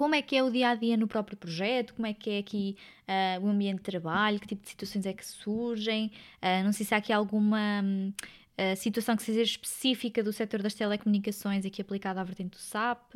[0.00, 2.38] como é que é o dia a dia no próprio projeto, como é que é
[2.38, 2.74] aqui
[3.06, 6.10] uh, o ambiente de trabalho, que tipo de situações é que surgem,
[6.42, 10.72] uh, não sei se há aqui alguma uh, situação que seja específica do setor das
[10.72, 13.14] telecomunicações aqui aplicada à vertente do SAP.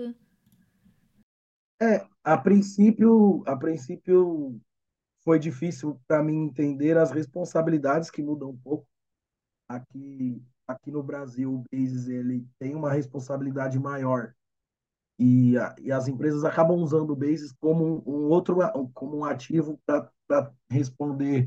[1.80, 4.60] É, a princípio, a princípio
[5.24, 8.86] foi difícil para mim entender as responsabilidades que mudam um pouco.
[9.66, 14.34] Aqui, aqui no Brasil, o Basis ele tem uma responsabilidade maior
[15.18, 18.56] e, e as empresas acabam usando o Basis como um, outro
[18.92, 19.78] como um ativo
[20.26, 21.46] para responder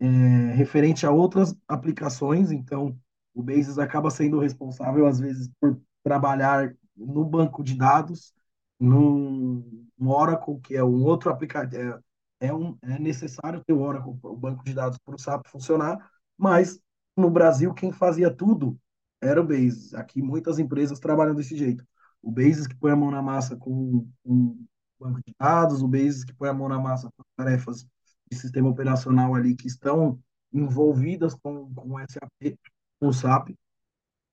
[0.00, 0.06] é,
[0.54, 2.50] referente a outras aplicações.
[2.50, 2.98] Então,
[3.34, 8.32] o Basis acaba sendo responsável às vezes por trabalhar no banco de dados,
[8.80, 9.64] no,
[9.96, 12.00] no Oracle, que é um outro aplicativo.
[12.40, 15.46] É, é, um, é necessário ter o Oracle, o banco de dados, para o SAP
[15.48, 16.80] funcionar, mas
[17.16, 18.78] no Brasil quem fazia tudo
[19.20, 19.94] era o Basis.
[19.94, 21.84] Aqui muitas empresas trabalham desse jeito
[22.22, 24.66] o Basis que põe a mão na massa com, com
[24.98, 27.86] banco de dados, o Basis que põe a mão na massa com tarefas
[28.30, 30.20] de sistema operacional ali que estão
[30.52, 32.58] envolvidas com, com SAP,
[33.00, 33.50] com o SAP.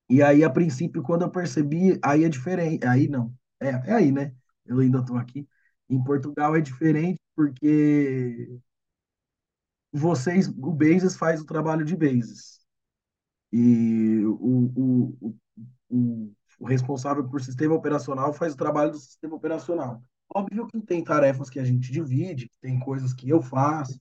[0.10, 2.86] E aí, a princípio, quando eu percebi, aí é diferente.
[2.86, 3.34] Aí não.
[3.60, 4.34] É, é aí, né?
[4.66, 5.48] Eu ainda estou aqui.
[5.90, 8.60] Em Portugal é diferente porque
[9.92, 12.60] vocês, o Bases faz o trabalho de Bases.
[13.52, 15.36] E o, o,
[15.90, 20.02] o responsável por sistema operacional faz o trabalho do sistema operacional.
[20.34, 24.00] Óbvio que tem tarefas que a gente divide, tem coisas que eu faço,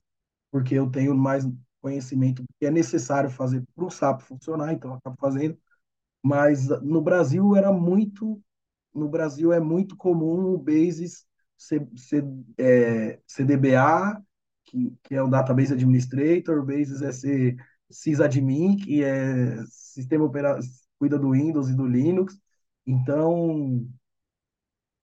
[0.51, 1.45] porque eu tenho mais
[1.81, 5.57] conhecimento que é necessário fazer para o SAP funcionar, então eu acabo fazendo.
[6.23, 8.41] Mas no Brasil era muito,
[8.93, 11.25] no Brasil é muito comum o Basis
[11.57, 12.23] C, C,
[12.57, 14.21] é, CDBA,
[14.65, 17.55] que, que é o Database Administrator, o Basis é ser
[17.89, 22.39] sysadmin, que é sistema operacional, cuida do Windows e do Linux.
[22.87, 23.87] Então,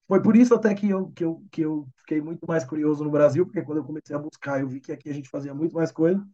[0.09, 3.11] foi por isso até que eu, que, eu, que eu fiquei muito mais curioso no
[3.11, 5.75] Brasil, porque quando eu comecei a buscar, eu vi que aqui a gente fazia muito
[5.75, 6.27] mais coisa.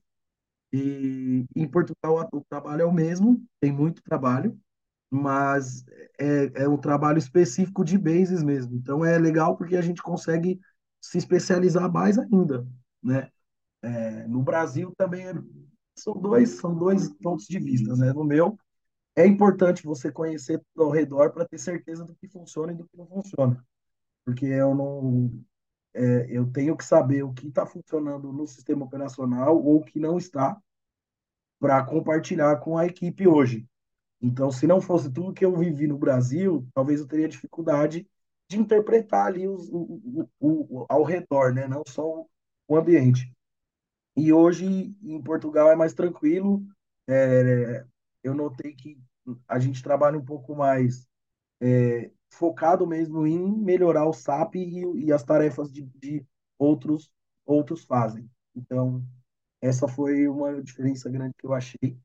[0.73, 4.59] E em Portugal o trabalho é o mesmo, tem muito trabalho,
[5.11, 5.85] mas
[6.19, 8.77] é, é um trabalho específico de bases mesmo.
[8.77, 10.61] Então é legal porque a gente consegue
[11.01, 12.67] se especializar mais ainda,
[13.03, 13.31] né?
[13.83, 15.35] É, no Brasil também é,
[15.97, 18.13] são dois são dois pontos de vista, né?
[18.13, 18.59] No meu
[19.19, 22.97] é importante você conhecer ao redor para ter certeza do que funciona e do que
[22.97, 23.65] não funciona,
[24.25, 25.45] porque eu não
[25.95, 29.99] é, eu tenho que saber o que está funcionando no sistema operacional ou o que
[29.99, 30.57] não está
[31.59, 33.67] para compartilhar com a equipe hoje.
[34.21, 38.09] Então, se não fosse tudo que eu vivi no Brasil, talvez eu teria dificuldade
[38.49, 41.67] de interpretar ali os, o, o, o, ao redor, né?
[41.67, 42.25] não só
[42.69, 43.33] o ambiente.
[44.17, 46.65] E hoje, em Portugal, é mais tranquilo.
[47.09, 47.85] É,
[48.23, 48.99] eu notei que
[49.49, 51.07] a gente trabalha um pouco mais
[51.61, 56.25] é, focado mesmo em melhorar o SAP e, e as tarefas de, de,
[56.59, 57.11] outros,
[57.45, 58.29] outros fazem.
[58.55, 59.03] Então,
[59.61, 61.99] essa foi uma diferença grande que eu achei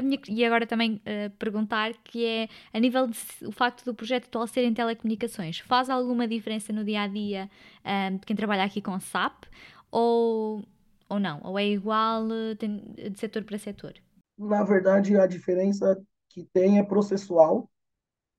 [0.00, 4.26] minha, e agora também uh, perguntar que é a nível de o facto do projeto
[4.26, 7.50] atual ser em telecomunicações, faz alguma diferença no dia a dia
[7.84, 9.44] um, ehm, de quem trabalha aqui com SAP
[9.90, 10.64] ou,
[11.08, 11.40] ou não?
[11.42, 13.94] Ou é igual uh, de setor para setor?
[14.38, 17.70] Na verdade, a diferença que tem é processual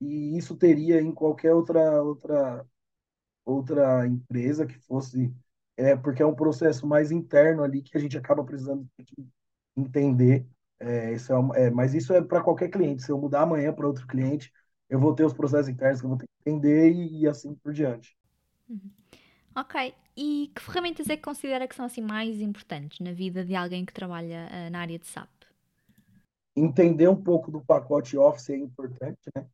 [0.01, 2.67] e isso teria em qualquer outra outra
[3.45, 5.33] outra empresa que fosse
[5.77, 8.87] é porque é um processo mais interno ali que a gente acaba precisando
[9.77, 10.47] entender
[10.81, 13.03] é, isso é, uma, é, mas isso é para qualquer cliente.
[13.03, 14.51] Se eu mudar amanhã para outro cliente,
[14.89, 17.53] eu vou ter os processos internos que eu vou ter que entender e, e assim
[17.53, 18.17] por diante.
[18.67, 18.91] Uhum.
[19.55, 19.93] Ok.
[20.17, 23.85] E que ferramentas é que considera que são assim mais importantes na vida de alguém
[23.85, 25.29] que trabalha uh, na área de SAP?
[26.55, 29.47] Entender um pouco do pacote Office é importante, né?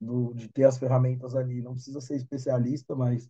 [0.00, 1.60] Do, de ter as ferramentas ali.
[1.60, 3.28] Não precisa ser especialista, mas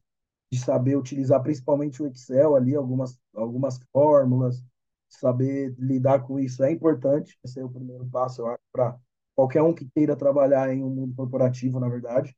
[0.52, 4.62] de saber utilizar principalmente o Excel ali, algumas, algumas fórmulas,
[5.08, 7.38] saber lidar com isso é importante.
[7.44, 8.98] Esse é o primeiro passo, eu acho, para
[9.34, 12.36] qualquer um que queira trabalhar em um mundo corporativo, na verdade.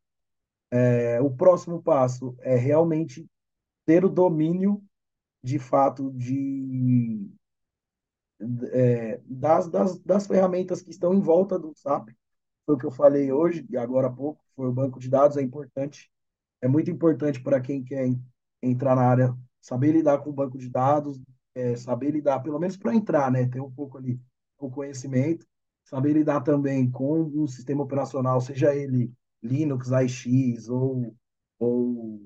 [0.70, 3.26] É, o próximo passo é realmente
[3.84, 4.82] ter o domínio,
[5.42, 7.30] de fato, de
[8.72, 12.10] é, das, das, das ferramentas que estão em volta do SAP.
[12.66, 15.36] Foi o que eu falei hoje e agora há pouco, foi o banco de dados,
[15.36, 16.10] é importante.
[16.60, 18.08] É muito importante para quem quer
[18.62, 21.20] entrar na área saber lidar com o banco de dados,
[21.54, 23.46] é, saber lidar, pelo menos para entrar, né?
[23.46, 24.20] Ter um pouco ali
[24.58, 25.46] o conhecimento,
[25.84, 31.14] saber lidar também com um sistema operacional, seja ele Linux, AIX ou,
[31.58, 32.20] ou,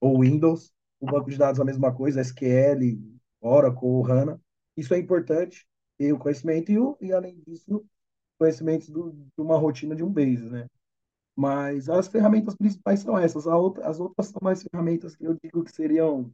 [0.00, 0.72] ou Windows.
[1.00, 3.00] O banco de dados a mesma coisa, SQL,
[3.40, 4.40] Oracle, HANA.
[4.76, 5.66] Isso é importante,
[5.98, 7.84] ter o conhecimento e, o, e além disso,
[8.38, 10.68] conhecimentos do, de uma rotina de um base, né?
[11.36, 13.46] Mas as ferramentas principais são essas.
[13.46, 16.32] Outra, as outras são mais ferramentas que eu digo que seriam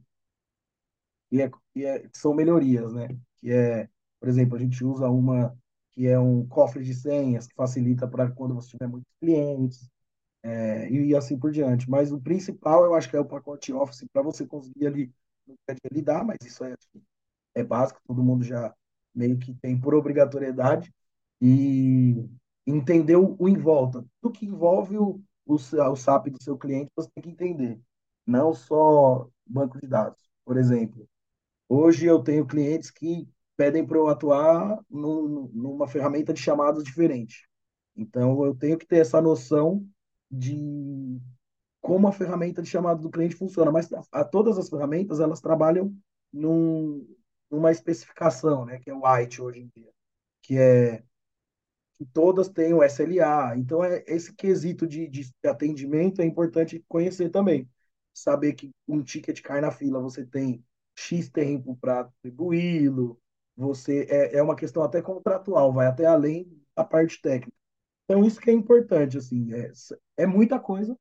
[1.31, 3.07] e, é, e é, são melhorias, né?
[3.37, 5.57] Que é, por exemplo, a gente usa uma
[5.91, 9.89] que é um cofre de senhas que facilita para quando você tiver muitos clientes
[10.43, 11.89] é, e, assim por diante.
[11.89, 15.13] Mas o principal eu acho que é o pacote Office para você conseguir ali
[15.91, 16.75] lidar, mas isso é,
[17.59, 18.73] é básico, todo mundo já
[19.13, 20.93] meio que tem por obrigatoriedade
[21.41, 22.25] e
[22.65, 24.05] entender o, em volta.
[24.21, 27.79] Tudo que envolve o, o, o SAP do seu cliente, você tem que entender.
[28.25, 30.29] Não só banco de dados.
[30.45, 31.07] Por exemplo,
[31.69, 37.47] Hoje eu tenho clientes que pedem para eu atuar num, numa ferramenta de chamadas diferente.
[37.95, 39.85] Então eu tenho que ter essa noção
[40.31, 41.21] de
[41.79, 43.71] como a ferramenta de chamada do cliente funciona.
[43.71, 45.95] Mas a, a todas as ferramentas elas trabalham
[46.33, 47.05] num,
[47.49, 49.91] numa especificação, né, que é o white hoje em dia,
[50.41, 51.03] que é
[51.97, 53.57] que todas têm o SLA.
[53.57, 57.69] Então é esse quesito de, de atendimento é importante conhecer também,
[58.13, 60.63] saber que um ticket cai na fila, você tem
[60.95, 63.19] X tempo para atribuí-lo.
[63.57, 67.57] Você é, é uma questão até contratual, vai até além da parte técnica.
[68.05, 69.71] Então, isso que é importante, assim, é,
[70.17, 70.97] é muita coisa,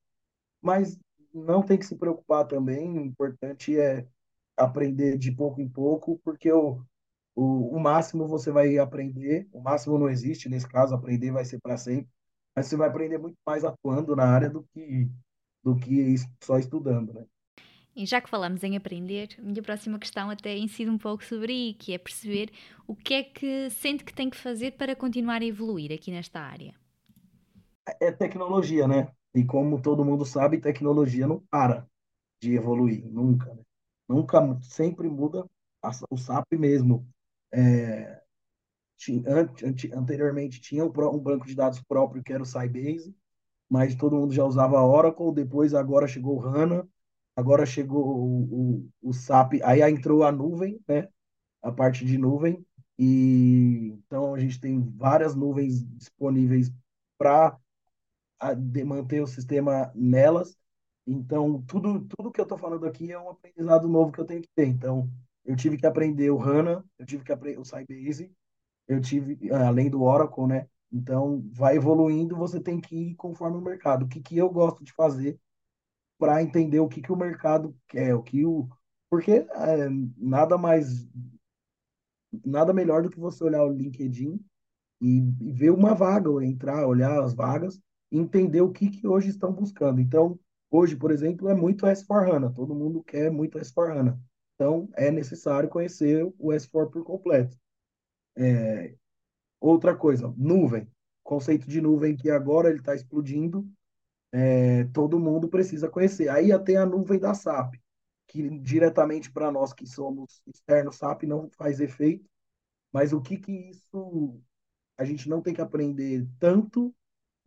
[0.61, 0.99] mas
[1.33, 2.99] não tem que se preocupar também.
[2.99, 4.07] O importante é
[4.59, 6.83] aprender de pouco em pouco, porque o,
[7.35, 11.61] o, o máximo você vai aprender, o máximo não existe, nesse caso, aprender vai ser
[11.61, 12.09] para sempre,
[12.55, 15.09] mas você vai aprender muito mais atuando na área do que,
[15.63, 17.25] do que só estudando, né?
[17.95, 21.75] E já que falamos em aprender, minha próxima questão até incide um pouco sobre aí,
[21.75, 22.53] que é perceber
[22.87, 26.41] o que é que sente que tem que fazer para continuar a evoluir aqui nesta
[26.41, 26.75] área.
[28.01, 29.09] É tecnologia, né?
[29.35, 31.89] E como todo mundo sabe, tecnologia não para
[32.41, 33.53] de evoluir, nunca.
[33.53, 33.63] Né?
[34.09, 35.45] Nunca, sempre muda
[36.11, 37.07] o SAP mesmo.
[37.53, 38.21] É,
[39.95, 43.15] anteriormente tinha um banco de dados próprio que era o Sybase,
[43.69, 46.89] mas todo mundo já usava Oracle, depois agora chegou o HANA,
[47.37, 51.09] agora chegou o, o, o SAP, aí entrou a nuvem, né?
[51.63, 52.65] A parte de nuvem,
[52.99, 56.73] e então a gente tem várias nuvens disponíveis
[57.19, 57.59] para
[58.87, 60.57] manter o sistema nelas.
[61.11, 64.43] Então, tudo, tudo que eu estou falando aqui é um aprendizado novo que eu tenho
[64.43, 64.67] que ter.
[64.67, 65.09] Então,
[65.43, 68.31] eu tive que aprender o HANA, eu tive que aprender o Sybase,
[68.87, 70.69] eu tive, além do Oracle, né?
[70.93, 74.05] Então, vai evoluindo, você tem que ir conforme o mercado.
[74.05, 75.41] O que, que eu gosto de fazer
[76.19, 78.69] para entender o que, que o mercado quer, o que o...
[79.09, 79.89] Porque é,
[80.19, 81.09] nada mais...
[82.45, 84.39] Nada melhor do que você olhar o LinkedIn
[85.01, 87.81] e, e ver uma vaga, ou entrar, olhar as vagas
[88.13, 90.03] e entender o que, que hoje estão buscando.
[90.03, 90.39] Então,
[90.71, 92.55] hoje, por exemplo, é muito S4HANA.
[92.55, 94.19] Todo mundo quer muito S4HANA.
[94.55, 97.57] Então, é necessário conhecer o S4 por completo.
[98.37, 98.95] É,
[99.61, 100.89] outra coisa, nuvem.
[101.23, 103.69] Conceito de nuvem que agora ele está explodindo,
[104.33, 106.29] é, todo mundo precisa conhecer.
[106.29, 107.75] Aí tem a nuvem da SAP,
[108.27, 112.29] que diretamente para nós que somos externos SAP não faz efeito,
[112.93, 114.41] mas o que que isso
[114.97, 116.95] a gente não tem que aprender tanto,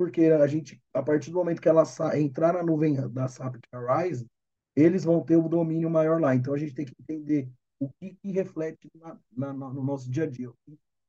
[0.02, 1.84] porque a gente, a partir do momento que ela
[2.18, 4.26] entrar na nuvem da SAP, que é a Rise,
[4.76, 6.34] eles vão ter o domínio maior lá.
[6.34, 7.48] Então a gente tem que entender
[7.80, 10.52] o que, que reflete na, na, no nosso dia a dia,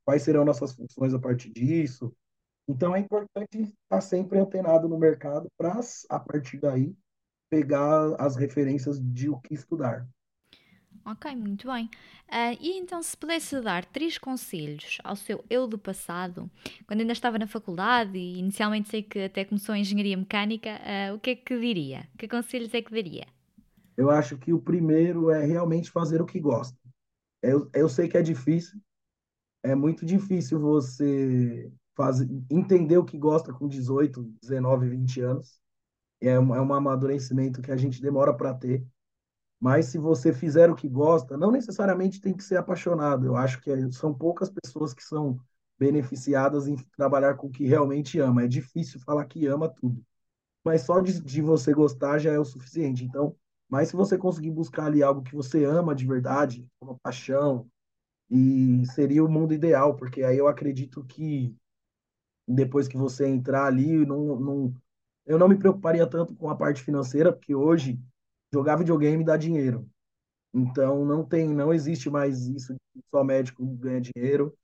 [0.05, 2.15] quais serão nossas funções a partir disso.
[2.69, 5.81] Então é importante estar sempre antenado no mercado para,
[6.11, 6.95] a partir daí,
[7.49, 10.07] pegar as referências de o que estudar.
[11.05, 11.87] Ok, muito bem.
[12.29, 16.49] Uh, e então, se pudesse dar três conselhos ao seu eu do passado,
[16.87, 21.15] quando ainda estava na faculdade e inicialmente sei que até começou a engenharia mecânica, uh,
[21.15, 22.09] o que é que diria?
[22.17, 23.27] Que conselhos é que daria?
[23.97, 26.79] Eu acho que o primeiro é realmente fazer o que gosta.
[27.43, 28.81] Eu, eu sei que é difícil,
[29.65, 35.61] é muito difícil você fazer, entender o que gosta com 18, 19, 20 anos.
[36.21, 38.87] É um, é um amadurecimento que a gente demora para ter.
[39.63, 43.27] Mas se você fizer o que gosta, não necessariamente tem que ser apaixonado.
[43.27, 45.39] Eu acho que é, são poucas pessoas que são
[45.79, 48.43] beneficiadas em trabalhar com o que realmente ama.
[48.43, 50.05] É difícil falar que ama tudo.
[50.65, 53.05] Mas só de, de você gostar já é o suficiente.
[53.05, 53.37] Então,
[53.69, 57.71] mas se você conseguir buscar ali algo que você ama de verdade, uma paixão,
[58.29, 61.57] e seria o mundo ideal, porque aí eu acredito que
[62.49, 64.75] depois que você entrar ali, não, não,
[65.25, 68.01] eu não me preocuparia tanto com a parte financeira, porque hoje
[68.53, 69.89] jogar videogame dá dinheiro.
[70.55, 74.55] Então não tem, não existe mais isso de só médico ganha dinheiro.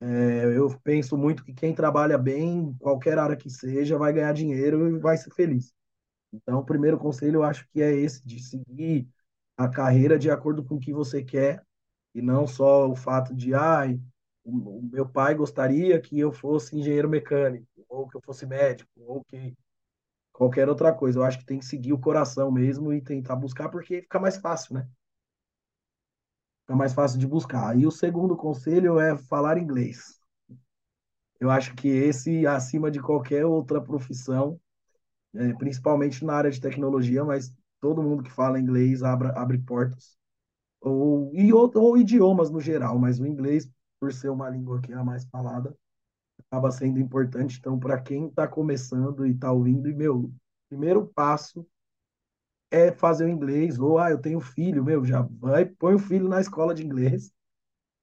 [0.00, 4.96] É, eu penso muito que quem trabalha bem, qualquer área que seja, vai ganhar dinheiro
[4.96, 5.72] e vai ser feliz.
[6.32, 9.08] Então, o primeiro conselho eu acho que é esse, de seguir
[9.56, 11.64] a carreira de acordo com o que você quer,
[12.14, 14.00] e não só o fato de, ai,
[14.44, 19.24] o meu pai gostaria que eu fosse engenheiro mecânico, ou que eu fosse médico, ou
[19.24, 19.54] que
[20.36, 21.18] qualquer outra coisa.
[21.18, 24.36] Eu acho que tem que seguir o coração mesmo e tentar buscar, porque fica mais
[24.36, 24.86] fácil, né?
[26.60, 27.76] Fica mais fácil de buscar.
[27.78, 30.20] E o segundo conselho é falar inglês.
[31.40, 34.60] Eu acho que esse, acima de qualquer outra profissão,
[35.34, 40.16] é, principalmente na área de tecnologia, mas todo mundo que fala inglês abre, abre portas.
[40.80, 43.68] Ou, e, ou, ou idiomas no geral, mas o inglês,
[43.98, 45.74] por ser uma língua que é a mais falada,
[46.50, 47.58] acaba sendo importante.
[47.58, 50.32] Então, para quem está começando e está ouvindo, e meu,
[50.68, 51.66] primeiro passo
[52.70, 56.28] é fazer o inglês, ou ah, eu tenho filho, meu, já vai, põe o filho
[56.28, 57.32] na escola de inglês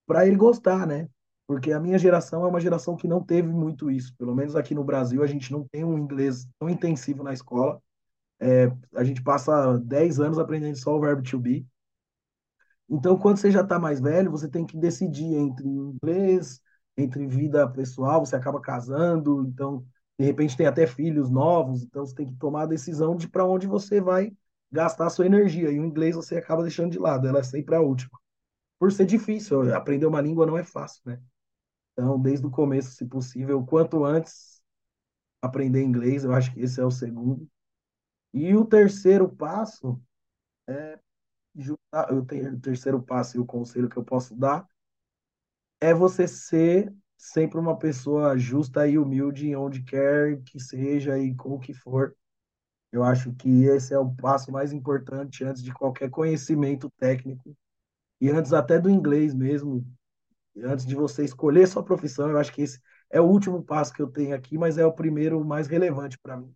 [0.05, 1.09] para ele gostar, né?
[1.45, 4.15] porque a minha geração é uma geração que não teve muito isso.
[4.17, 7.81] Pelo menos aqui no Brasil, a gente não tem um inglês tão intensivo na escola.
[8.39, 11.67] É, a gente passa 10 anos aprendendo só o verbo to be.
[12.89, 16.59] Então, quando você já está mais velho, você tem que decidir entre inglês,
[16.97, 19.85] entre vida pessoal, você acaba casando, então,
[20.17, 23.45] de repente, tem até filhos novos, então você tem que tomar a decisão de para
[23.45, 24.31] onde você vai
[24.71, 25.71] gastar sua energia.
[25.71, 28.17] E o inglês você acaba deixando de lado, ela é sempre a última.
[28.79, 31.19] Por ser difícil, aprender uma língua não é fácil, né?
[31.93, 34.61] Então, desde o começo, se possível, quanto antes,
[35.41, 37.47] aprender inglês, eu acho que esse é o segundo.
[38.33, 40.01] E o terceiro passo
[40.67, 40.99] é
[42.09, 44.67] eu tenho o terceiro passo e o conselho que eu posso dar
[45.83, 51.55] é você ser sempre uma pessoa justa e humilde onde quer que seja e com
[51.55, 52.15] o que for.
[52.91, 57.55] Eu acho que esse é o passo mais importante antes de qualquer conhecimento técnico
[58.21, 59.85] e antes até do inglês mesmo,
[60.63, 62.79] antes de você escolher sua profissão, eu acho que esse
[63.11, 66.37] é o último passo que eu tenho aqui, mas é o primeiro mais relevante para
[66.37, 66.55] mim.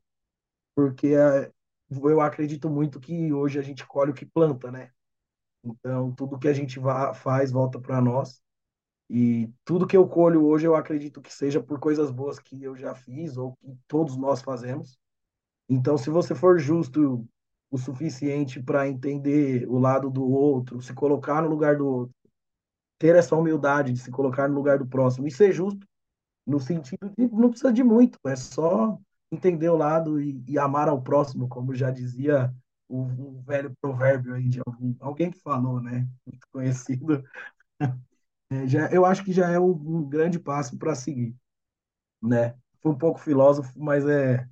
[0.75, 1.51] Porque é,
[1.89, 4.91] eu acredito muito que hoje a gente colhe o que planta, né?
[5.63, 6.79] Então, tudo que a gente
[7.15, 8.41] faz volta para nós.
[9.09, 12.75] E tudo que eu colho hoje, eu acredito que seja por coisas boas que eu
[12.75, 14.97] já fiz ou que todos nós fazemos.
[15.69, 17.25] Então, se você for justo
[17.69, 22.15] o suficiente para entender o lado do outro, se colocar no lugar do outro,
[22.97, 25.85] ter essa humildade de se colocar no lugar do próximo e ser justo,
[26.45, 28.97] no sentido de não precisa de muito, é só
[29.31, 32.53] entender o lado e, e amar ao próximo, como já dizia
[32.87, 36.07] o, o, velho provérbio aí de algum, alguém que falou, né?
[36.25, 37.23] Muito conhecido.
[38.49, 41.35] É, já, eu acho que já é um, um grande passo para seguir,
[42.21, 42.55] né?
[42.81, 44.47] Foi um pouco filósofo, mas é,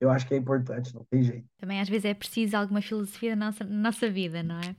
[0.00, 1.46] eu acho que é importante, não tem jeito.
[1.58, 4.76] Também às vezes é preciso alguma filosofia na nossa, nossa vida, não é?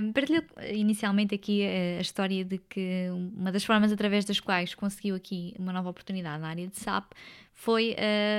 [0.00, 5.14] Um, partilhou inicialmente aqui a, história de que uma das formas através das quais conseguiu
[5.14, 7.12] aqui uma nova oportunidade na área de SAP
[7.58, 7.96] foi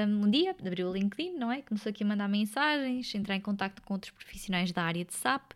[0.07, 1.61] um, um dia, abriu o LinkedIn, não é?
[1.61, 5.51] Começou aqui a mandar mensagens, entrar em contato com outros profissionais da área de SAP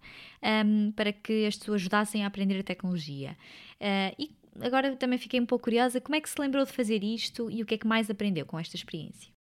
[0.65, 3.37] um, para que as pessoas ajudassem a aprender a tecnologia.
[3.79, 7.01] Uh, e agora também fiquei um pouco curiosa, como é que se lembrou de fazer
[7.05, 9.31] isto e o que é que mais aprendeu com esta experiência?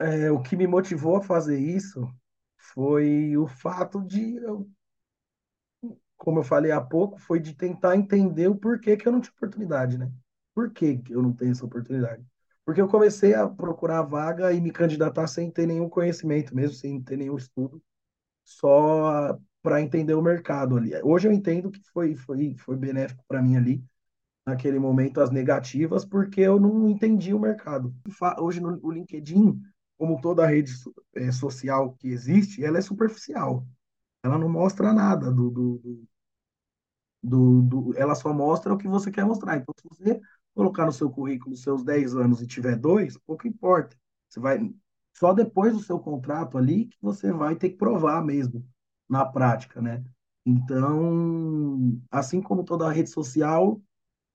[0.00, 2.12] É, o que me motivou a fazer isso
[2.74, 4.68] foi o fato de eu
[6.16, 9.32] como eu falei há pouco, foi de tentar entender o porquê que eu não tinha
[9.36, 10.10] oportunidade, né?
[10.52, 12.26] Por que eu não tenho essa oportunidade?
[12.68, 17.00] Porque eu comecei a procurar vaga e me candidatar sem ter nenhum conhecimento, mesmo sem
[17.00, 17.82] ter nenhum estudo,
[18.44, 20.92] só para entender o mercado ali.
[21.02, 23.82] Hoje eu entendo que foi, foi, foi benéfico para mim ali,
[24.46, 27.90] naquele momento, as negativas, porque eu não entendi o mercado.
[28.38, 29.58] Hoje no LinkedIn,
[29.96, 30.74] como toda rede
[31.14, 33.66] é, social que existe, ela é superficial
[34.22, 36.04] ela não mostra nada do, do,
[37.22, 39.56] do, do, ela só mostra o que você quer mostrar.
[39.56, 40.20] Então, se você
[40.58, 43.96] colocar no seu currículo seus 10 anos e tiver dois, pouco importa.
[44.28, 44.58] Você vai
[45.16, 48.66] só depois do seu contrato ali que você vai ter que provar mesmo
[49.08, 50.04] na prática, né?
[50.44, 53.80] Então, assim como toda rede social,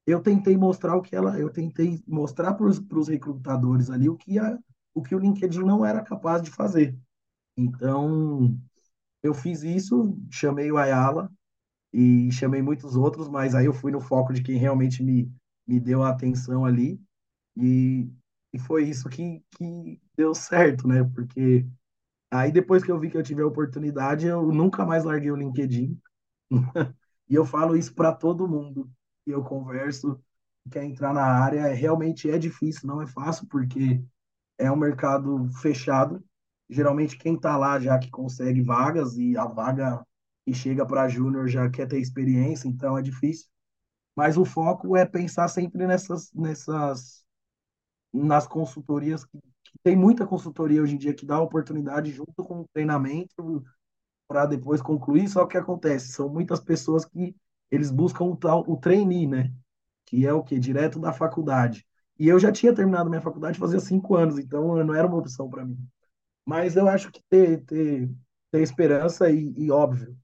[0.08, 4.40] eu tentei mostrar o que ela, eu tentei mostrar para os recrutadores ali o que
[4.40, 4.58] a,
[4.94, 6.98] o que o LinkedIn não era capaz de fazer.
[7.58, 8.58] Então,
[9.24, 11.30] eu fiz isso, chamei o Ayala
[11.94, 15.32] e chamei muitos outros, mas aí eu fui no foco de quem realmente me,
[15.68, 17.00] me deu a atenção ali.
[17.58, 18.10] E,
[18.54, 21.04] e foi isso que, que deu certo, né?
[21.04, 21.66] Porque
[22.32, 25.36] aí depois que eu vi que eu tive a oportunidade, eu nunca mais larguei o
[25.36, 26.00] LinkedIn.
[27.30, 28.90] e eu falo isso para todo mundo
[29.26, 30.22] que eu converso,
[30.72, 34.04] quer entrar na área, realmente é difícil, não é fácil, porque
[34.58, 36.24] é um mercado fechado,
[36.70, 40.06] geralmente quem está lá já que consegue vagas e a vaga
[40.46, 43.48] que chega para júnior já quer ter experiência, então é difícil.
[44.16, 47.24] Mas o foco é pensar sempre nessas, nessas
[48.14, 52.62] nas consultorias que, que tem muita consultoria hoje em dia que dá oportunidade junto com
[52.62, 53.64] o treinamento
[54.28, 55.28] para depois concluir.
[55.30, 57.36] Só que acontece, são muitas pessoas que
[57.72, 59.54] eles buscam o, tal, o trainee, né?
[60.06, 61.86] Que é o que direto da faculdade.
[62.20, 65.50] E eu já tinha terminado minha faculdade fazia cinco anos, então não era uma opção
[65.50, 65.78] para mim.
[66.46, 68.10] Mas eu acho que ter, ter,
[68.52, 70.18] ter esperança e, e óbvio,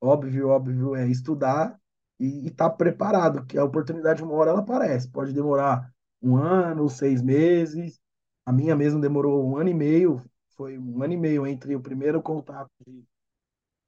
[0.00, 1.78] óbvio, óbvio é estudar
[2.18, 5.08] e estar tá preparado, que a oportunidade uma hora ela aparece.
[5.08, 5.92] Pode demorar
[6.22, 8.00] um ano, seis meses.
[8.44, 10.22] A minha mesmo demorou um ano e meio.
[10.56, 13.04] Foi um ano e meio entre o primeiro contato de,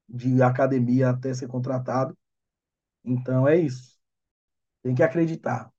[0.07, 2.15] de academia até ser contratado.
[3.03, 3.97] Então é isso.
[4.83, 5.71] Tem que acreditar.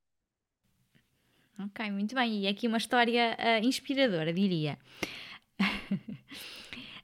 [1.59, 2.41] Ok, muito bem.
[2.41, 4.77] E aqui uma história uh, inspiradora, diria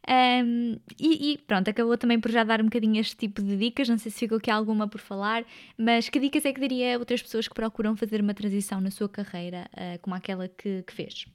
[0.09, 3.89] um, e, e, pronto, acabou também por já dar um bocadinho este tipo de dicas.
[3.89, 5.45] Não sei se ficou aqui alguma por falar,
[5.77, 8.91] mas que dicas é que daria a outras pessoas que procuram fazer uma transição na
[8.91, 11.25] sua carreira, uh, como aquela que, que, fez?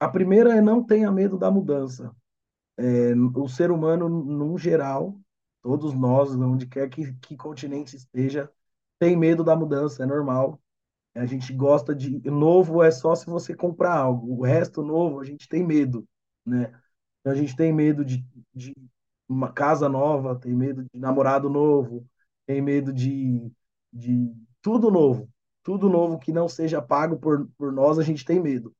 [0.00, 2.14] A primeira é não tenha medo da mudança.
[2.78, 5.18] É, o ser humano, no geral,
[5.62, 8.50] todos nós, onde quer que, que continente esteja,
[8.98, 10.60] tem medo da mudança, é normal.
[11.14, 12.20] A gente gosta de.
[12.30, 16.06] Novo é só se você comprar algo, o resto novo a gente tem medo
[16.48, 16.72] né?
[17.20, 18.74] Então, a gente tem medo de, de
[19.28, 22.06] uma casa nova, tem medo de namorado novo,
[22.46, 23.50] tem medo de,
[23.92, 25.28] de tudo novo.
[25.62, 28.74] Tudo novo que não seja pago por, por nós, a gente tem medo.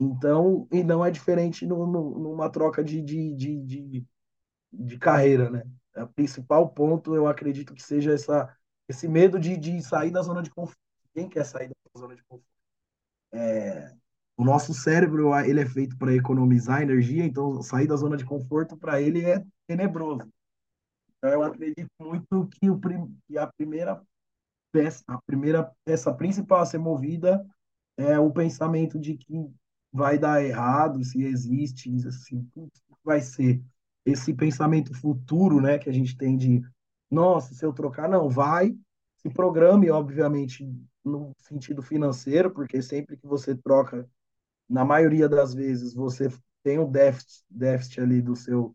[0.00, 4.06] Então, e não é diferente no, no, numa troca de, de, de, de,
[4.72, 5.64] de carreira, né?
[5.96, 8.54] O principal ponto, eu acredito que seja essa,
[8.88, 10.78] esse medo de, de sair da zona de conforto.
[11.14, 12.46] Quem quer sair da zona de conforto?
[13.32, 13.94] É,
[14.36, 18.76] o nosso cérebro ele é feito para economizar energia, então sair da zona de conforto
[18.76, 20.28] para ele é tenebroso.
[21.16, 22.78] Então eu acredito muito que, o,
[23.26, 24.02] que a primeira
[24.72, 27.46] peça, a primeira peça principal a ser movida
[27.96, 29.48] é o pensamento de que
[29.92, 32.48] vai dar errado, se existe, assim,
[33.04, 33.62] vai ser
[34.04, 36.60] esse pensamento futuro, né, que a gente tem de,
[37.08, 38.76] nossa, se eu trocar, não, vai,
[39.18, 40.68] se programe, obviamente,
[41.04, 44.08] no sentido financeiro, porque sempre que você troca,
[44.68, 46.28] na maioria das vezes, você
[46.62, 48.74] tem um déficit, déficit ali do seu,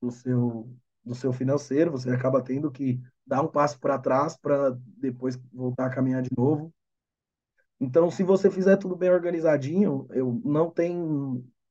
[0.00, 4.76] do seu, do seu financeiro, você acaba tendo que dar um passo para trás para
[4.96, 6.72] depois voltar a caminhar de novo.
[7.80, 10.96] Então, se você fizer tudo bem organizadinho, eu não tem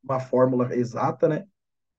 [0.02, 1.46] uma fórmula exata, né?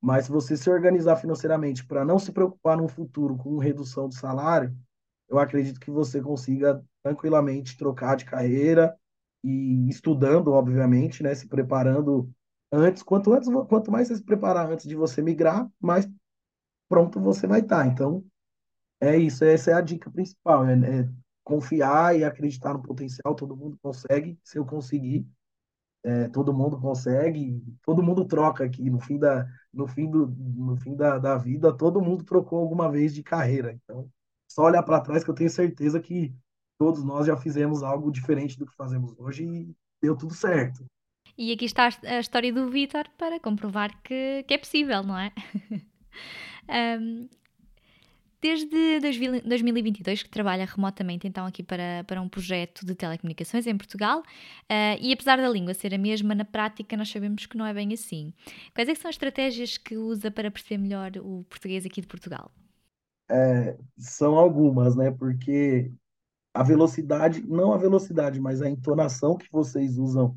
[0.00, 4.16] Mas se você se organizar financeiramente para não se preocupar no futuro com redução de
[4.16, 4.74] salário,
[5.28, 8.96] eu acredito que você consiga tranquilamente trocar de carreira
[9.42, 11.34] e estudando, obviamente, né?
[11.34, 12.30] Se preparando
[12.72, 13.02] antes.
[13.02, 16.08] Quanto antes, quanto mais você se preparar antes de você migrar, mais
[16.88, 17.86] pronto você vai estar.
[17.86, 18.24] Então,
[19.00, 19.44] é isso.
[19.44, 20.66] Essa é a dica principal.
[20.66, 21.08] É, é
[21.44, 24.38] confiar e acreditar no potencial, todo mundo consegue.
[24.44, 25.26] Se eu conseguir,
[26.04, 27.62] é, todo mundo consegue.
[27.82, 31.72] Todo mundo troca aqui no fim da no fim do no fim da, da vida,
[31.76, 33.72] todo mundo trocou alguma vez de carreira.
[33.72, 34.10] Então,
[34.48, 36.34] só olhar para trás que eu tenho certeza que
[36.78, 40.84] todos nós já fizemos algo diferente do que fazemos hoje e deu tudo certo.
[41.36, 45.32] E aqui está a história do Vitor para comprovar que, que é possível, não é?
[47.00, 47.28] um,
[48.40, 54.20] Desde 2022 que trabalha remotamente então aqui para, para um projeto de telecomunicações em Portugal
[54.20, 57.74] uh, e apesar da língua ser a mesma, na prática nós sabemos que não é
[57.74, 58.32] bem assim.
[58.72, 62.52] Quais é são as estratégias que usa para perceber melhor o português aqui de Portugal?
[63.28, 65.10] É, são algumas, né?
[65.10, 65.90] Porque
[66.54, 70.36] a velocidade, não a velocidade, mas a entonação que vocês usam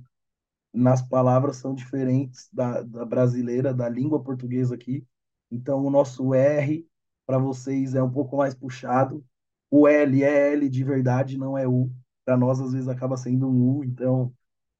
[0.73, 5.05] nas palavras são diferentes da, da brasileira, da língua portuguesa aqui.
[5.49, 6.87] Então, o nosso R
[7.25, 9.23] para vocês é um pouco mais puxado.
[9.69, 11.91] O L é L de verdade, não é U.
[12.25, 13.83] Para nós, às vezes, acaba sendo um U.
[13.83, 14.33] Então,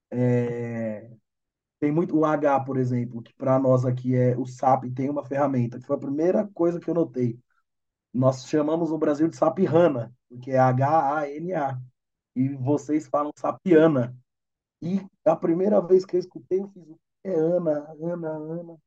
[0.09, 1.11] é...
[1.79, 5.25] tem muito o H, por exemplo, que para nós aqui é o SAP, tem uma
[5.25, 7.39] ferramenta, que foi a primeira coisa que eu notei.
[8.13, 11.79] Nós chamamos no Brasil de SAP HANA, porque é H-A-N-A.
[12.35, 14.15] E vocês falam Sapiana.
[14.81, 18.77] E a primeira vez que eu escutei, eu fiz o é Ana, Ana, Ana.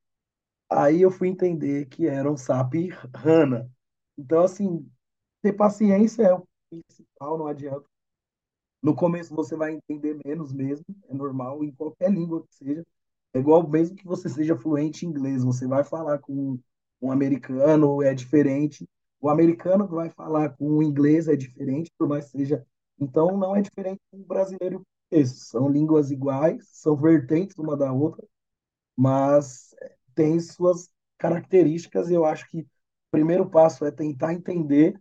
[0.71, 2.75] Aí eu fui entender que era um SAP
[3.15, 3.71] HANA.
[4.19, 4.89] Então, assim,
[5.43, 7.87] ter paciência é o principal, não adianta.
[8.83, 12.85] No começo você vai entender menos mesmo, é normal, em qualquer língua que seja.
[13.33, 16.59] É igual mesmo que você seja fluente em inglês, você vai falar com
[17.01, 18.87] um americano, é diferente.
[19.21, 22.65] O americano que vai falar com o inglês é diferente, por mais seja.
[22.99, 25.49] Então, não é diferente do brasileiro o português.
[25.49, 28.25] São línguas iguais, são vertentes uma da outra,
[28.97, 29.75] mas
[30.15, 32.67] tem suas características e eu acho que o
[33.11, 35.01] primeiro passo é tentar entender,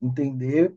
[0.00, 0.76] entender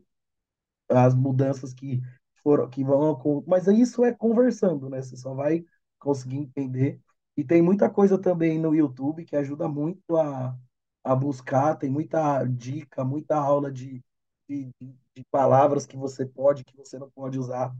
[0.88, 2.00] as mudanças que
[2.42, 5.02] foram, que vão, mas isso é conversando, né?
[5.02, 5.64] Você só vai
[5.98, 7.00] conseguir entender.
[7.36, 10.56] E tem muita coisa também no YouTube que ajuda muito a,
[11.04, 14.02] a buscar, tem muita dica, muita aula de,
[14.48, 17.74] de, de palavras que você pode, que você não pode usar.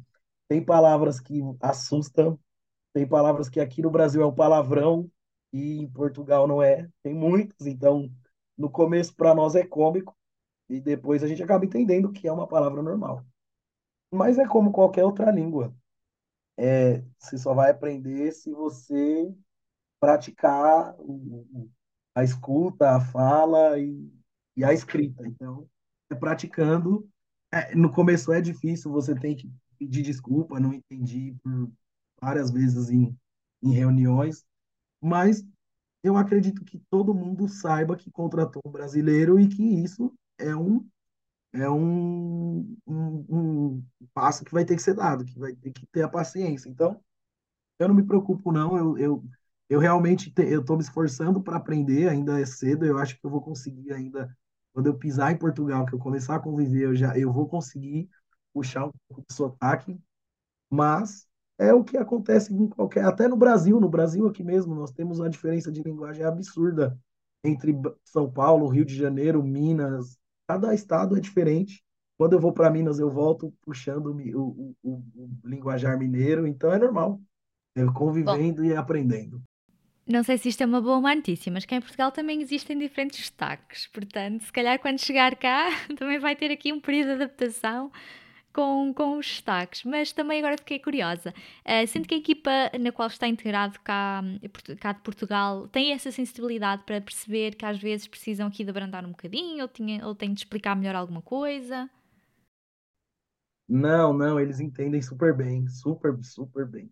[0.49, 2.39] Tem palavras que assustam,
[2.93, 5.11] tem palavras que aqui no Brasil é um palavrão,
[5.53, 6.89] e em Portugal não é.
[7.03, 8.11] Tem muitos, então
[8.57, 10.17] no começo para nós é cômico
[10.69, 13.25] e depois a gente acaba entendendo que é uma palavra normal.
[14.11, 15.75] Mas é como qualquer outra língua.
[16.57, 19.33] É, você só vai aprender se você
[20.01, 20.97] praticar
[22.19, 24.13] a escuta, a fala e,
[24.57, 25.27] e a escrita.
[25.27, 25.69] Então,
[26.11, 27.09] é praticando.
[27.53, 31.71] É, no começo é difícil, você tem que pedir desculpa, não entendi por
[32.21, 33.17] várias vezes em,
[33.63, 34.45] em reuniões,
[35.01, 35.47] mas
[36.03, 40.85] eu acredito que todo mundo saiba que contratou um brasileiro e que isso é um
[41.53, 45.87] é um, um, um, passo que vai ter que ser dado, que vai ter que
[45.87, 46.69] ter a paciência.
[46.69, 47.01] Então,
[47.79, 49.25] eu não me preocupo não, eu, eu,
[49.69, 53.27] eu realmente te, eu estou me esforçando para aprender, ainda é cedo, eu acho que
[53.27, 54.35] eu vou conseguir ainda,
[54.73, 58.09] quando eu pisar em Portugal, que eu começar a conviver, eu já eu vou conseguir
[58.53, 60.01] puxar um pouco do sotaque,
[60.71, 61.27] mas
[61.59, 63.05] é o que acontece em qualquer.
[63.05, 66.97] Até no Brasil, no Brasil aqui mesmo, nós temos uma diferença de linguagem absurda
[67.45, 70.17] entre São Paulo, Rio de Janeiro, Minas.
[70.47, 71.85] Cada estado é diferente.
[72.17, 76.73] Quando eu vou para Minas, eu volto puxando o, o, o, o, linguajar mineiro, então
[76.73, 77.21] é normal.
[77.77, 79.43] é convivendo Bom, e aprendendo.
[80.09, 82.41] Não sei se isto é uma boa ou má notícia, mas cá em Portugal também
[82.41, 83.87] existem diferentes destaques.
[83.89, 87.93] Portanto, se calhar quando chegar cá também vai ter aqui um período de adaptação
[88.51, 89.85] com, com os destaques.
[89.85, 91.35] Mas também agora fiquei curiosa.
[91.61, 92.51] Uh, sendo que a equipa
[92.81, 94.23] na qual está integrado cá,
[94.81, 99.05] cá de Portugal tem essa sensibilidade para perceber que às vezes precisam aqui de abrandar
[99.05, 101.89] um bocadinho ou, tinha, ou tem de explicar melhor alguma coisa?
[103.69, 106.89] Não, não, eles entendem super bem, super, super bem.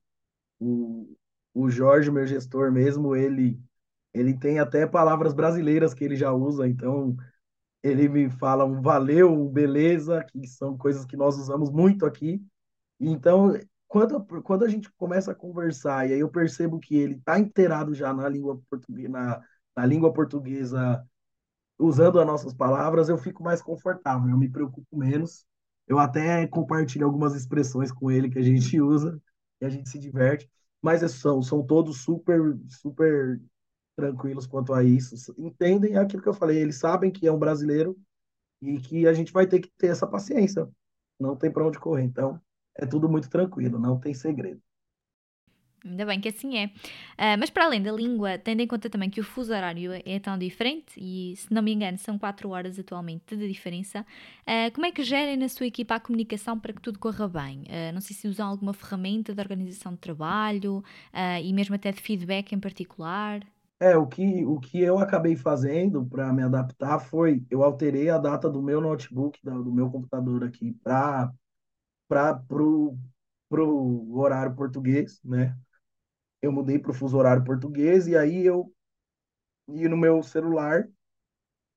[0.61, 1.17] O,
[1.57, 3.59] o Jorge, meu gestor mesmo, ele
[4.13, 7.17] ele tem até palavras brasileiras que ele já usa, então
[7.83, 12.43] ele me fala um valeu, um beleza, que são coisas que nós usamos muito aqui.
[12.99, 13.53] Então,
[13.87, 17.95] quando, quando a gente começa a conversar e aí eu percebo que ele está inteirado
[17.95, 18.61] já na língua
[19.11, 19.43] na,
[19.77, 21.05] na língua portuguesa,
[21.79, 25.45] usando as nossas palavras, eu fico mais confortável, eu me preocupo menos.
[25.87, 29.21] Eu até compartilho algumas expressões com ele que a gente usa
[29.61, 30.49] e a gente se diverte
[30.87, 33.43] mas são, são todos super, super
[33.97, 35.34] tranquilos quanto a isso.
[35.37, 37.99] Entendem aquilo que eu falei, eles sabem que é um brasileiro
[38.62, 40.68] e que a gente vai ter que ter essa paciência.
[41.18, 42.05] Não tem para onde correr.
[42.05, 42.41] Então,
[42.76, 44.62] é tudo muito tranquilo, não tem segredo.
[45.89, 46.66] Ainda bem que assim é.
[46.66, 50.18] Uh, mas para além da língua, tendo em conta também que o fuso horário é
[50.18, 54.87] tão diferente, e se não me engano são 4 horas atualmente de diferença, uh, como
[54.87, 57.62] é que gerem na sua equipa a comunicação para que tudo corra bem?
[57.62, 60.82] Uh, não sei se usam alguma ferramenta de organização de trabalho
[61.43, 63.41] e mesmo até de feedback em particular.
[63.78, 68.16] É, o que, o que eu acabei fazendo para me adaptar foi, eu alterei a
[68.16, 71.30] data do meu notebook, do meu computador aqui, para
[73.62, 75.55] o horário português, né?
[76.47, 78.72] Eu mudei para o fuso horário português e aí eu
[79.68, 80.88] e no meu celular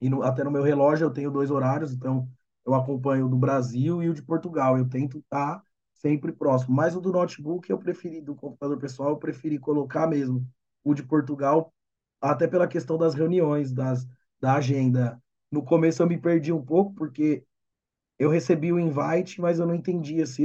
[0.01, 2.30] e no, até no meu relógio eu tenho dois horários, então
[2.65, 4.78] eu acompanho o do Brasil e o de Portugal.
[4.78, 5.61] Eu tento estar
[5.93, 6.76] sempre próximo.
[6.76, 10.45] Mas o do notebook eu preferi, do computador pessoal, eu preferi colocar mesmo
[10.84, 11.74] o de Portugal,
[12.22, 14.07] até pela questão das reuniões, das,
[14.39, 15.22] da agenda.
[15.51, 17.43] No começo eu me perdi um pouco, porque
[18.17, 20.43] eu recebi o invite, mas eu não entendia se,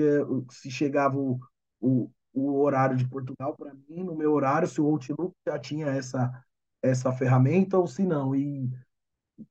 [0.51, 1.39] se chegava o,
[1.81, 5.87] o, o horário de Portugal para mim, no meu horário, se o Outlook já tinha
[5.87, 6.45] essa,
[6.83, 8.35] essa ferramenta ou se não.
[8.35, 8.71] E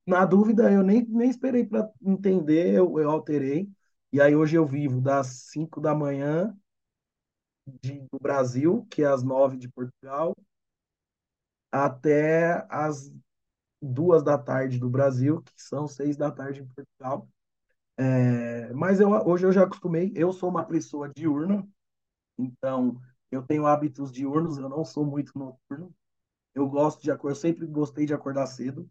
[0.06, 3.68] na dúvida, eu nem, nem esperei para entender, eu, eu alterei.
[4.12, 6.56] E aí hoje eu vivo das 5 da manhã
[7.82, 10.34] de, do Brasil, que é às 9 de Portugal,
[11.72, 13.12] até às
[13.82, 17.28] duas da tarde do Brasil, que são seis da tarde em Portugal.
[17.96, 21.66] É, mas eu, hoje eu já acostumei, eu sou uma pessoa diurna,
[22.38, 25.94] então, eu tenho hábitos diurnos, eu não sou muito noturno.
[26.54, 28.88] Eu gosto de acordar, eu sempre gostei de acordar cedo.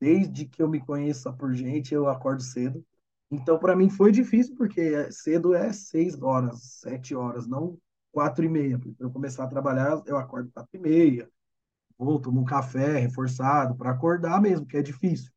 [0.00, 2.84] Desde que eu me conheça por gente, eu acordo cedo.
[3.30, 7.78] Então, para mim foi difícil, porque cedo é seis horas, sete horas, não
[8.12, 8.78] quatro e meia.
[8.78, 11.28] Para eu começar a trabalhar, eu acordo quatro e meia.
[11.98, 15.32] Vou, tomo um café reforçado para acordar mesmo, que é difícil.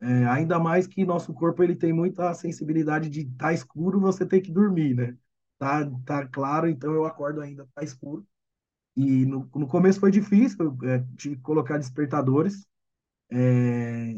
[0.00, 4.24] É, ainda mais que nosso corpo ele tem muita sensibilidade de estar tá escuro, você
[4.26, 5.16] tem que dormir, né?
[5.58, 8.26] Tá, tá claro, então eu acordo ainda, tá escuro.
[8.96, 12.66] E no, no começo foi difícil, é, que colocar despertadores.
[13.30, 14.14] É,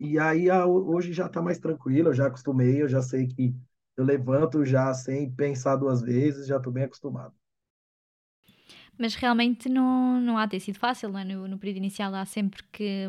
[0.00, 3.54] e aí a, hoje já tá mais tranquilo, eu já acostumei, eu já sei que
[3.96, 7.34] eu levanto já sem pensar duas vezes, já tô bem acostumado.
[8.98, 11.24] Mas realmente não, não há de ter sido fácil, não é?
[11.24, 13.08] no, no período inicial há sempre que,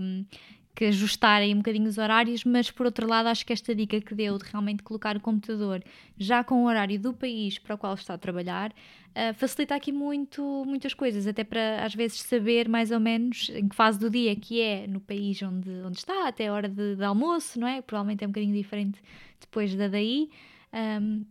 [0.75, 4.15] que ajustarem um bocadinho os horários, mas por outro lado, acho que esta dica que
[4.15, 5.83] deu de realmente colocar o computador
[6.17, 8.73] já com o horário do país para o qual está a trabalhar
[9.13, 13.67] uh, facilita aqui muito, muitas coisas, até para às vezes saber mais ou menos em
[13.67, 16.95] que fase do dia que é no país onde, onde está, até a hora de,
[16.95, 17.81] de almoço, não é?
[17.81, 18.99] Provavelmente é um bocadinho diferente
[19.39, 20.29] depois da daí.
[20.73, 21.25] Um,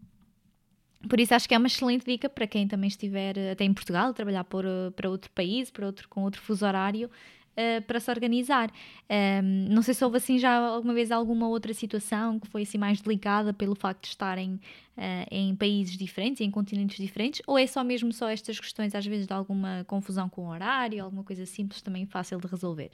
[1.08, 4.14] por isso acho que é uma excelente dica para quem também estiver até em Portugal,
[4.14, 4.64] trabalhar por,
[4.94, 7.10] para outro país, para outro, com outro fuso horário,
[7.52, 8.70] uh, para se organizar.
[9.10, 12.78] Um, não sei se houve assim já alguma vez alguma outra situação que foi assim
[12.78, 14.54] mais delicada pelo facto de estarem
[14.96, 19.06] uh, em países diferentes, em continentes diferentes, ou é só mesmo só estas questões às
[19.06, 22.90] vezes de alguma confusão com o horário, alguma coisa simples também fácil de resolver?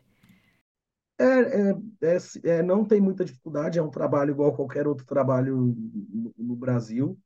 [1.21, 5.75] É, é, é, é, não tem muita dificuldade, é um trabalho igual qualquer outro trabalho
[6.09, 7.19] no, no Brasil.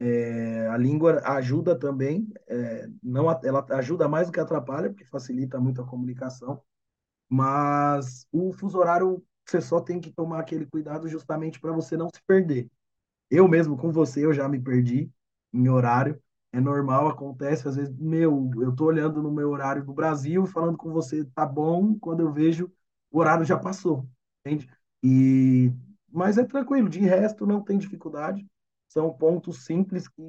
[0.00, 5.58] É, a língua ajuda também, é, não, ela ajuda mais do que atrapalha, porque facilita
[5.58, 6.62] muito a comunicação.
[7.28, 12.08] Mas o fuso horário, você só tem que tomar aquele cuidado justamente para você não
[12.08, 12.70] se perder.
[13.30, 15.10] Eu mesmo, com você, eu já me perdi
[15.52, 16.20] em horário.
[16.52, 17.68] É normal, acontece.
[17.68, 21.44] Às vezes, meu, eu tô olhando no meu horário do Brasil, falando com você, tá
[21.46, 22.72] bom, quando eu vejo,
[23.10, 24.08] o horário já passou,
[24.44, 24.68] entende?
[25.02, 25.72] E...
[26.10, 28.46] Mas é tranquilo, de resto não tem dificuldade.
[28.88, 30.22] São pontos simples que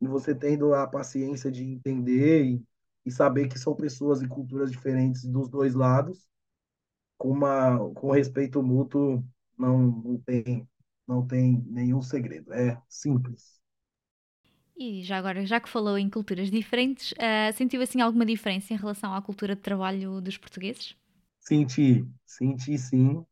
[0.00, 2.64] você tendo a paciência de entender e,
[3.06, 6.28] e saber que são pessoas e culturas diferentes dos dois lados,
[7.18, 9.24] com uma com respeito mútuo,
[9.58, 10.68] não, não tem
[11.08, 12.52] não tem nenhum segredo.
[12.52, 13.60] É simples.
[14.78, 18.76] E já agora, já que falou em culturas diferentes, uh, sentiu assim alguma diferença em
[18.76, 20.94] relação à cultura de trabalho dos portugueses?
[21.40, 23.24] Senti, senti sim.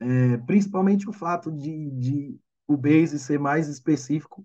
[0.00, 4.44] É, principalmente o fato de, de o base ser mais específico,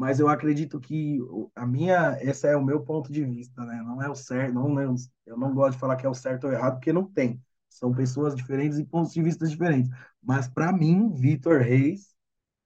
[0.00, 1.18] mas eu acredito que
[1.54, 3.82] a minha, esse é o meu ponto de vista, né?
[3.82, 4.86] Não é o certo, não, é
[5.26, 7.42] eu não gosto de falar que é o certo ou errado, porque não tem.
[7.68, 9.90] São pessoas diferentes e pontos de vista diferentes.
[10.22, 12.14] Mas para mim, Vitor Reis,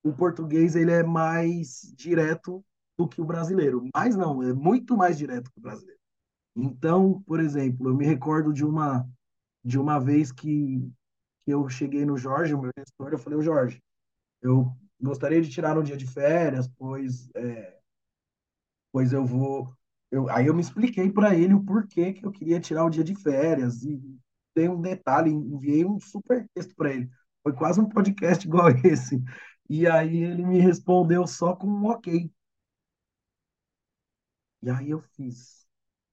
[0.04, 2.64] o português ele é mais direto
[2.98, 3.88] do que o brasileiro.
[3.94, 6.00] Mas não, é muito mais direto que o brasileiro.
[6.56, 9.08] Então, por exemplo, eu me recordo de uma
[9.64, 10.80] de uma vez que,
[11.44, 13.82] que eu cheguei no Jorge, o meu gestor, eu falei, o Jorge,
[14.42, 17.78] eu gostaria de tirar um dia de férias, pois é,
[18.92, 19.74] pois eu vou
[20.10, 23.02] eu, aí eu me expliquei para ele o porquê que eu queria tirar o dia
[23.02, 24.00] de férias e
[24.54, 27.10] dei um detalhe, enviei um super texto para ele.
[27.42, 29.20] Foi quase um podcast igual esse.
[29.68, 32.30] E aí ele me respondeu só com um ok.
[34.62, 35.66] E aí eu fiz,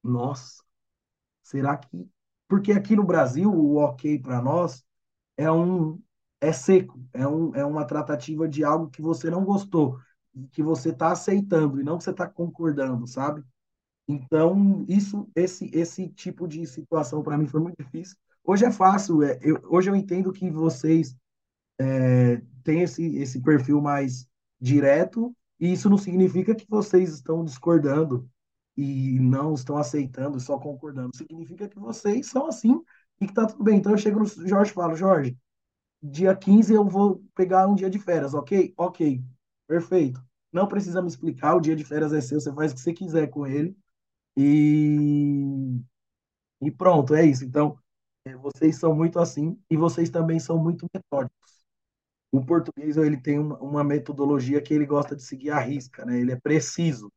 [0.04, 0.64] nossa,
[1.44, 2.10] será que.
[2.48, 4.84] Porque aqui no Brasil, o ok para nós
[5.38, 6.02] é um
[6.42, 10.00] é seco, é, um, é uma tratativa de algo que você não gostou,
[10.52, 13.44] que você está aceitando e não que você está concordando, sabe?
[14.08, 18.18] Então, isso, esse, esse tipo de situação para mim foi muito difícil.
[18.44, 21.16] Hoje é fácil, é, eu, hoje eu entendo que vocês
[21.80, 24.28] é, têm esse, esse perfil mais
[24.60, 28.28] direto, e isso não significa que vocês estão discordando
[28.76, 31.16] e não estão aceitando, só concordando.
[31.16, 32.82] Significa que vocês são assim
[33.20, 33.78] e que tá tudo bem.
[33.78, 35.38] Então eu chego no Jorge e falo, Jorge,
[36.02, 38.74] dia 15 eu vou pegar um dia de férias, ok?
[38.78, 39.24] Ok,
[39.68, 40.24] perfeito.
[40.52, 42.94] Não precisa me explicar, o dia de férias é seu, você faz o que você
[42.94, 43.76] quiser com ele.
[44.38, 45.80] E,
[46.62, 47.46] e pronto, é isso.
[47.46, 47.78] Então,
[48.26, 51.66] é, vocês são muito assim e vocês também são muito metódicos.
[52.32, 56.20] O português ele tem uma, metodologia que ele gosta de seguir à risca, né?
[56.20, 57.12] Ele é preciso.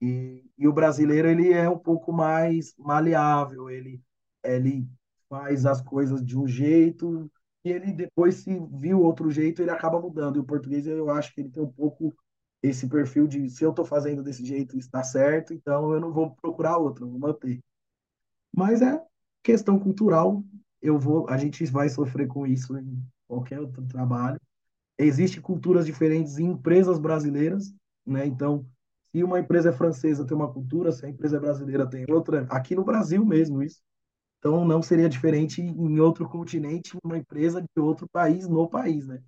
[0.00, 4.02] E, e o brasileiro ele é um pouco mais maleável, ele,
[4.44, 4.88] ele
[5.28, 7.30] faz as coisas de um jeito
[7.64, 10.36] e ele depois se viu outro jeito ele acaba mudando.
[10.36, 12.14] E o português eu acho que ele tem um pouco
[12.62, 16.34] esse perfil de se eu estou fazendo desse jeito está certo, então eu não vou
[16.36, 17.60] procurar outro, vou manter.
[18.54, 19.02] Mas é
[19.42, 20.42] questão cultural,
[20.80, 24.40] eu vou, a gente vai sofrer com isso em qualquer outro trabalho.
[24.98, 27.74] Existem culturas diferentes em empresas brasileiras,
[28.06, 28.26] né?
[28.26, 28.66] Então
[29.10, 32.46] se uma empresa é francesa tem uma cultura, se a empresa é brasileira tem outra,
[32.50, 33.80] aqui no Brasil mesmo isso.
[34.44, 39.22] Então não seria diferente em outro continente, uma empresa de outro país no país, né?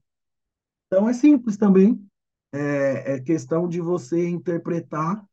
[0.86, 2.06] Então é simples também,
[2.52, 5.24] é, é questão de você interpretar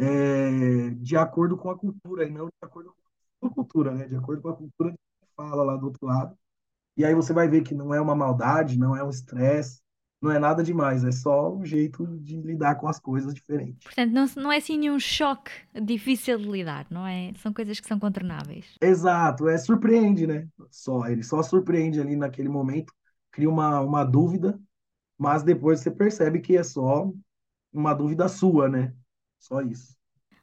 [0.00, 2.92] é, de acordo com a cultura e não de acordo
[3.40, 4.08] com a cultura, né?
[4.08, 6.36] De acordo com a cultura que fala lá do outro lado.
[6.96, 9.80] E aí você vai ver que não é uma maldade, não é um estresse,
[10.20, 13.82] não é nada demais, é só um jeito de lidar com as coisas diferentes.
[13.84, 15.50] Portanto, não, não é assim nenhum choque
[15.82, 17.32] difícil de lidar, não é?
[17.36, 18.66] São coisas que são contornáveis.
[18.80, 20.46] Exato, é surpreende, né?
[20.70, 22.92] Só, ele só surpreende ali naquele momento,
[23.30, 24.60] cria uma, uma dúvida,
[25.18, 27.10] mas depois você percebe que é só
[27.72, 28.94] uma dúvida sua, né?
[29.38, 29.99] Só isso.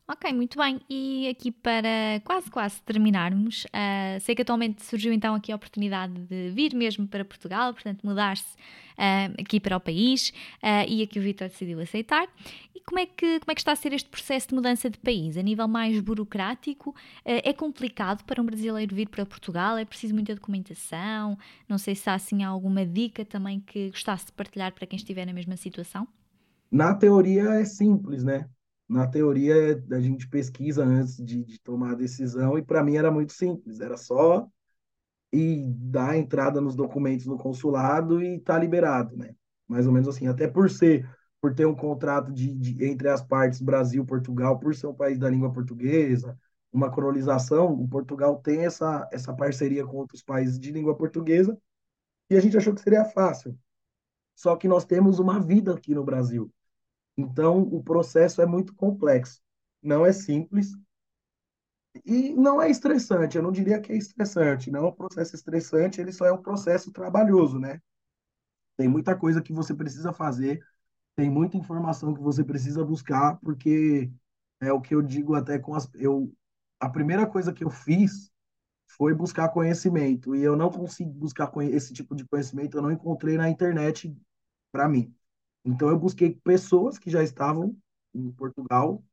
[0.10, 0.80] Ok, muito bem.
[0.90, 6.14] E aqui para quase quase terminarmos, uh, sei que atualmente surgiu então aqui a oportunidade
[6.14, 10.30] de vir mesmo para Portugal, portanto mudar-se uh, aqui para o país
[10.64, 12.26] uh, e aqui o Vitor decidiu aceitar.
[12.74, 14.98] E como é, que, como é que está a ser este processo de mudança de
[14.98, 15.36] país?
[15.36, 16.96] A nível mais burocrático,
[17.26, 19.78] é complicado para um brasileiro vir para Portugal?
[19.78, 21.38] É preciso muita documentação?
[21.68, 25.26] Não sei se há assim alguma dica também que gostasse de partilhar para quem estiver
[25.26, 26.08] na mesma situação?
[26.72, 28.48] Na teoria é simples, né?
[28.88, 33.12] Na teoria a gente pesquisa antes de, de tomar a decisão e para mim era
[33.12, 34.48] muito simples, era só
[35.32, 39.36] ir dar a entrada nos documentos no consulado e tá liberado, né?
[39.68, 41.10] Mais ou menos assim, até por ser
[41.42, 45.20] por ter um contrato de, de entre as partes Brasil Portugal, por ser um país
[45.20, 46.38] da língua portuguesa,
[46.74, 51.58] uma colonização, o Portugal tem essa essa parceria com outros países de língua portuguesa
[52.30, 53.58] e a gente achou que seria fácil.
[54.36, 56.52] Só que nós temos uma vida aqui no Brasil
[57.18, 59.42] então, o processo é muito complexo.
[59.82, 60.74] Não é simples
[62.06, 63.38] e não é estressante.
[63.38, 64.72] Eu não diria que é estressante.
[64.72, 67.82] Não é um processo estressante, ele só é um processo trabalhoso, né?
[68.78, 70.64] Tem muita coisa que você precisa fazer,
[71.16, 74.12] tem muita informação que você precisa buscar, porque
[74.62, 75.90] é o que eu digo até com as.
[75.96, 76.32] Eu,
[76.80, 78.32] a primeira coisa que eu fiz
[78.98, 83.38] foi buscar conhecimento, e eu não consegui buscar esse tipo de conhecimento, eu não encontrei
[83.38, 84.16] na internet
[84.72, 85.14] para mim.
[85.66, 87.76] Então eu busquei pessoas que já estavam
[88.14, 89.04] em Portugal,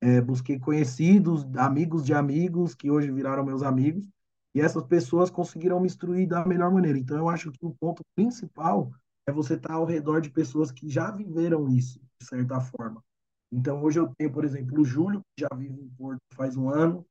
[0.00, 4.06] é, busquei conhecidos, amigos de amigos, que hoje viraram meus amigos,
[4.54, 6.98] e essas pessoas conseguiram me instruir da melhor maneira.
[6.98, 8.92] Então, eu acho que o ponto principal
[9.26, 13.02] é você estar ao redor de pessoas que já viveram isso, de certa forma.
[13.50, 16.68] Então, hoje eu tenho, por exemplo, o Júlio, que já vive em Porto faz um
[16.68, 17.04] ano,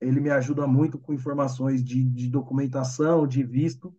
[0.00, 3.94] ele me ajuda muito com informações de, de documentação, de visto.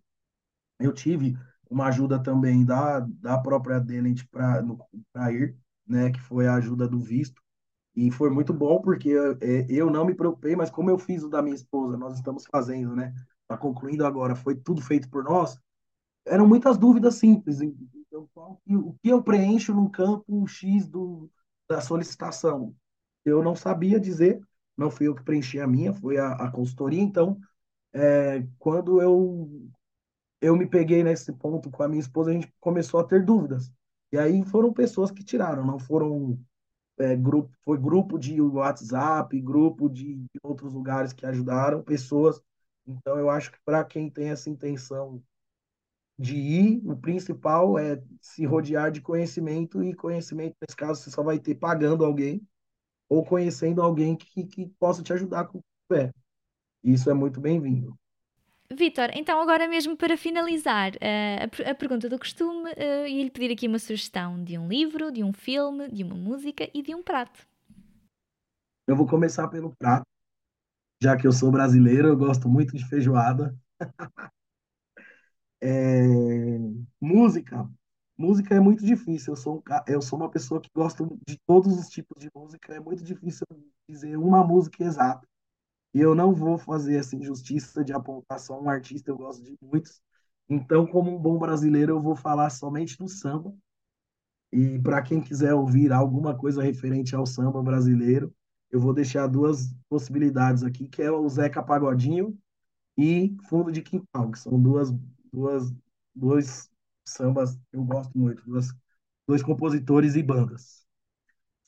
[0.80, 1.38] Eu tive
[1.70, 5.55] uma ajuda também da, da própria Delent para ir,
[5.88, 7.41] né, que foi a ajuda do visto.
[7.95, 11.24] E foi muito bom, porque eu, é, eu não me preocupei, mas como eu fiz
[11.24, 13.13] o da minha esposa, nós estamos fazendo, né?
[13.43, 15.57] Está concluindo agora, foi tudo feito por nós.
[16.26, 17.61] Eram muitas dúvidas simples.
[17.61, 18.28] Então,
[18.68, 21.30] o que eu preencho no campo X do,
[21.70, 22.76] da solicitação?
[23.24, 24.41] Eu não sabia dizer,
[24.76, 27.01] não fui eu que preenchi a minha, foi a, a consultoria.
[27.01, 27.39] Então,
[27.93, 29.49] é, quando eu,
[30.42, 33.72] eu me peguei nesse ponto com a minha esposa, a gente começou a ter dúvidas.
[34.12, 36.40] E aí foram pessoas que tiraram, não foram
[36.98, 42.42] é, grupo, foi grupo de WhatsApp, grupo de, de outros lugares que ajudaram pessoas.
[42.88, 45.22] Então, eu acho que para quem tem essa intenção
[46.18, 51.22] de ir, o principal é se rodear de conhecimento, e conhecimento, nesse caso, você só
[51.24, 52.42] vai ter pagando alguém
[53.10, 56.14] ou conhecendo alguém que, que possa te ajudar com o pé.
[56.84, 57.98] Isso é muito bem-vindo.
[58.72, 63.53] Vitor, então agora mesmo para finalizar uh, a, a, pergunta do costume, uh, ia-lhe pedir
[63.53, 67.03] aqui uma sugestão de um livro, de um filme, de uma música e de um
[67.03, 67.47] prato.
[68.88, 70.05] Eu vou começar pelo prato,
[71.01, 73.55] já que eu sou brasileiro, eu gosto muito de feijoada.
[75.61, 76.07] é,
[76.99, 77.70] música.
[78.18, 79.34] Música é muito difícil.
[79.34, 82.74] Eu sou, um, eu sou uma pessoa que gosta de todos os tipos de música.
[82.74, 83.45] É muito difícil
[83.88, 85.28] dizer uma música exata.
[85.96, 89.58] E eu não vou fazer essa injustiça de apontar só um artista, eu gosto de
[89.62, 90.02] muitos.
[90.50, 93.56] Então, como um bom brasileiro, eu vou falar somente do samba.
[94.52, 98.36] E para quem quiser ouvir alguma coisa referente ao samba brasileiro,
[98.70, 102.38] eu vou deixar duas possibilidades aqui, que é o Zeca Pagodinho
[102.98, 104.93] e Fundo de Quintal, que são duas,
[105.32, 105.74] duas,
[106.14, 106.70] dois
[107.06, 108.68] sambas que eu gosto muito, duas,
[109.26, 110.86] dois compositores e bandas.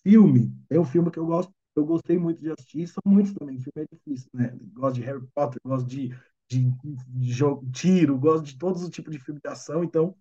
[0.03, 3.59] Filme, é um filme que eu gosto eu gostei muito de assistir, são muitos também,
[3.59, 4.57] filme é difícil, né?
[4.73, 6.09] Gosto de Harry Potter, gosto de,
[6.49, 6.71] de,
[7.07, 10.15] de jogo, tiro, gosto de todos os tipos de filme de ação, então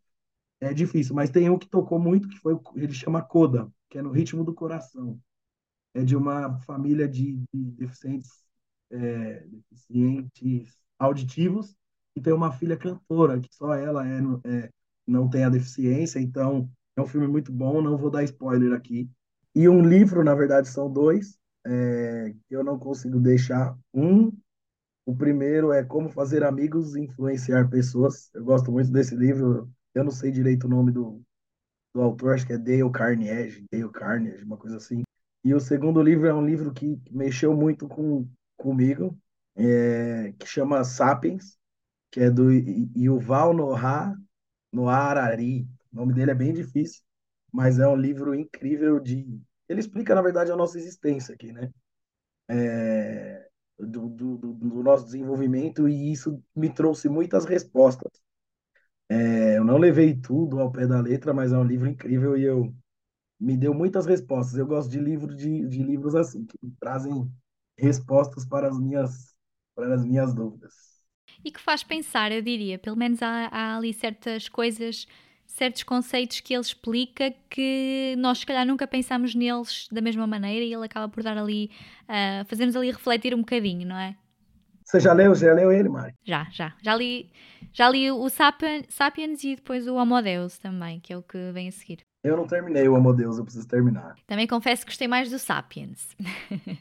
[0.61, 1.15] é difícil.
[1.15, 4.45] Mas tem um que tocou muito, que foi, ele chama Coda, que é no ritmo
[4.45, 5.21] do coração.
[5.95, 8.31] É de uma família de, de deficientes,
[8.91, 11.75] é, deficientes auditivos,
[12.15, 14.71] e tem uma filha cantora, que só ela é, é,
[15.07, 19.11] não tem a deficiência, então é um filme muito bom, não vou dar spoiler aqui.
[19.55, 24.33] E um livro, na verdade, são dois é, eu não consigo deixar um.
[25.05, 28.31] O primeiro é Como Fazer Amigos e Influenciar Pessoas.
[28.35, 29.71] Eu gosto muito desse livro.
[29.95, 31.23] Eu não sei direito o nome do,
[31.95, 35.03] do autor, acho que é Dale Carnegie, Dale Carnegie, uma coisa assim.
[35.43, 39.17] E o segundo livro é um livro que mexeu muito com, comigo,
[39.55, 41.57] é, que chama Sapiens,
[42.11, 44.15] que é do Yuval Noah,
[44.73, 45.69] Noah Harari.
[45.93, 47.03] O nome dele é bem difícil,
[47.53, 51.71] mas é um livro incrível de ele explica, na verdade, a nossa existência aqui, né?
[52.49, 53.49] É,
[53.79, 58.11] do, do, do, nosso desenvolvimento, e isso me trouxe muitas respostas.
[59.09, 62.45] É, eu não levei tudo ao pé da letra, mas é um livro incrível e
[62.45, 62.75] eu
[63.39, 64.59] me deu muitas respostas.
[64.59, 67.31] Eu gosto de livros de, de livros assim, que trazem
[67.77, 69.37] respostas para as minhas,
[69.75, 70.73] para as minhas dúvidas.
[71.45, 75.07] E que faz pensar, eu diria, pelo menos há, há ali certas coisas
[75.47, 80.65] certos conceitos que ele explica que nós se calhar nunca pensamos neles da mesma maneira
[80.65, 81.71] e ele acaba por dar ali,
[82.03, 84.17] uh, fazer-nos ali refletir um bocadinho, não é?
[84.85, 86.15] Você já leu, já leu ele, Mari?
[86.25, 86.73] Já, já.
[86.81, 87.29] Já li,
[87.73, 91.69] já li o Sapiens e depois o Homo Deus também, que é o que vem
[91.69, 91.99] a seguir.
[92.27, 94.17] Eu não terminei o Amo Deus, eu preciso terminar.
[94.27, 96.09] Também confesso que gostei mais do Sapiens.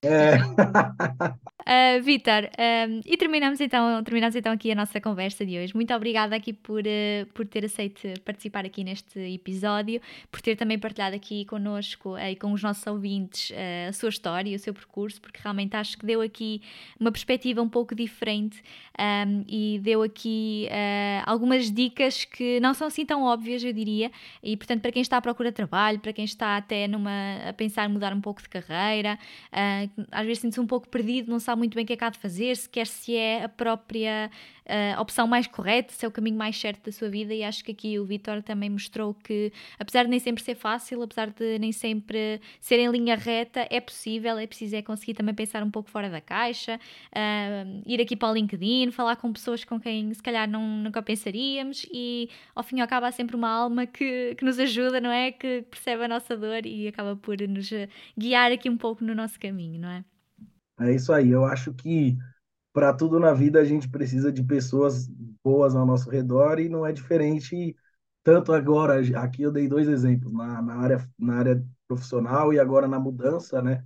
[0.01, 0.37] É.
[1.99, 2.49] uh, Vitor,
[2.89, 5.75] um, e terminamos então, terminamos então aqui a nossa conversa de hoje.
[5.75, 10.79] Muito obrigada aqui por, uh, por ter aceito participar aqui neste episódio, por ter também
[10.79, 13.53] partilhado aqui connosco uh, e com os nossos ouvintes
[13.87, 16.59] a sua história e o seu percurso, porque realmente acho que deu aqui
[16.99, 18.63] uma perspectiva um pouco diferente
[18.99, 20.67] um, e deu aqui
[21.25, 25.17] algumas dicas que não são assim tão óbvias, eu diria, e portanto para quem está
[25.17, 27.11] a procura de trabalho, para quem está até numa,
[27.49, 29.19] a pensar em mudar um pouco de carreira,
[29.51, 32.03] uh, às vezes sente-se um pouco perdido, não sabe muito bem o que é que
[32.03, 34.31] há de fazer, sequer se é a própria
[34.67, 37.33] a opção mais correta, se é o caminho mais certo da sua vida.
[37.33, 41.01] E acho que aqui o Vitor também mostrou que, apesar de nem sempre ser fácil,
[41.01, 45.35] apesar de nem sempre ser em linha reta, é possível, é preciso é conseguir também
[45.35, 49.63] pensar um pouco fora da caixa, uh, ir aqui para o LinkedIn, falar com pessoas
[49.63, 53.35] com quem se calhar não, nunca pensaríamos e ao fim e ao cabo há sempre
[53.35, 55.31] uma alma que, que nos ajuda, não é?
[55.31, 57.69] Que percebe a nossa dor e acaba por nos
[58.17, 60.03] guiar aqui um pouco no nosso caminho, não é?
[60.79, 61.29] É isso aí.
[61.29, 62.17] Eu acho que
[62.75, 65.07] para tudo na vida a gente precisa de pessoas
[65.41, 67.73] boas ao nosso redor e não é diferente
[68.21, 68.99] tanto agora.
[69.17, 73.61] Aqui eu dei dois exemplos na, na área na área profissional e agora na mudança,
[73.61, 73.85] né?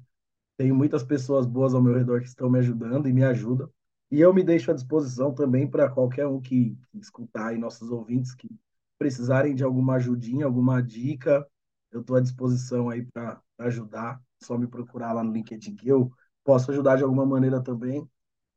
[0.58, 3.70] Tenho muitas pessoas boas ao meu redor que estão me ajudando e me ajudam.
[4.10, 7.92] E eu me deixo à disposição também para qualquer um que, que escutar aí, nossos
[7.92, 8.50] ouvintes que
[8.98, 11.46] precisarem de alguma ajudinha, alguma dica,
[11.92, 14.20] eu estou à disposição aí para ajudar.
[14.42, 16.12] Só me procurar lá no LinkedIn que eu
[16.44, 18.10] posso ajudar de alguma maneira também.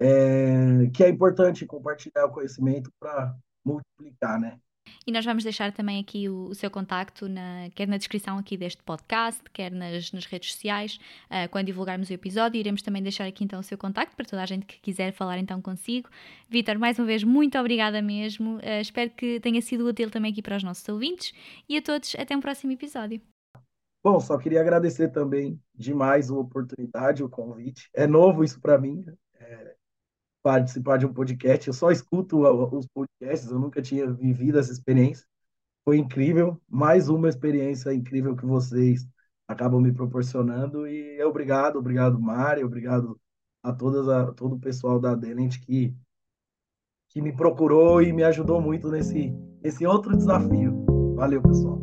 [0.04, 3.34] É, que é importante compartilhar o conhecimento para
[3.64, 4.58] multiplicar, né?
[5.06, 8.56] E nós vamos deixar também aqui o, o seu contacto, na, quer na descrição aqui
[8.56, 12.58] deste podcast, quer nas, nas redes sociais, uh, quando divulgarmos o episódio.
[12.58, 15.38] Iremos também deixar aqui então o seu contacto para toda a gente que quiser falar
[15.38, 16.08] então consigo.
[16.48, 18.56] Vitor, mais uma vez, muito obrigada mesmo.
[18.56, 21.32] Uh, espero que tenha sido útil também aqui para os nossos ouvintes
[21.68, 23.20] e a todos até um próximo episódio.
[24.04, 27.88] Bom, só queria agradecer também demais a oportunidade, o convite.
[27.94, 29.04] É novo isso para mim,
[29.38, 29.76] é,
[30.42, 31.68] participar de um podcast.
[31.68, 32.42] Eu só escuto
[32.76, 35.26] os podcasts, eu nunca tinha vivido essa experiência.
[35.84, 39.06] Foi incrível, mais uma experiência incrível que vocês
[39.48, 40.86] acabam me proporcionando.
[40.86, 43.18] E obrigado, obrigado, Mari, obrigado
[43.62, 45.94] a, todas a todo o pessoal da Delent que,
[47.08, 49.30] que me procurou e me ajudou muito nesse,
[49.62, 50.84] nesse outro desafio.
[51.16, 51.81] Valeu, pessoal.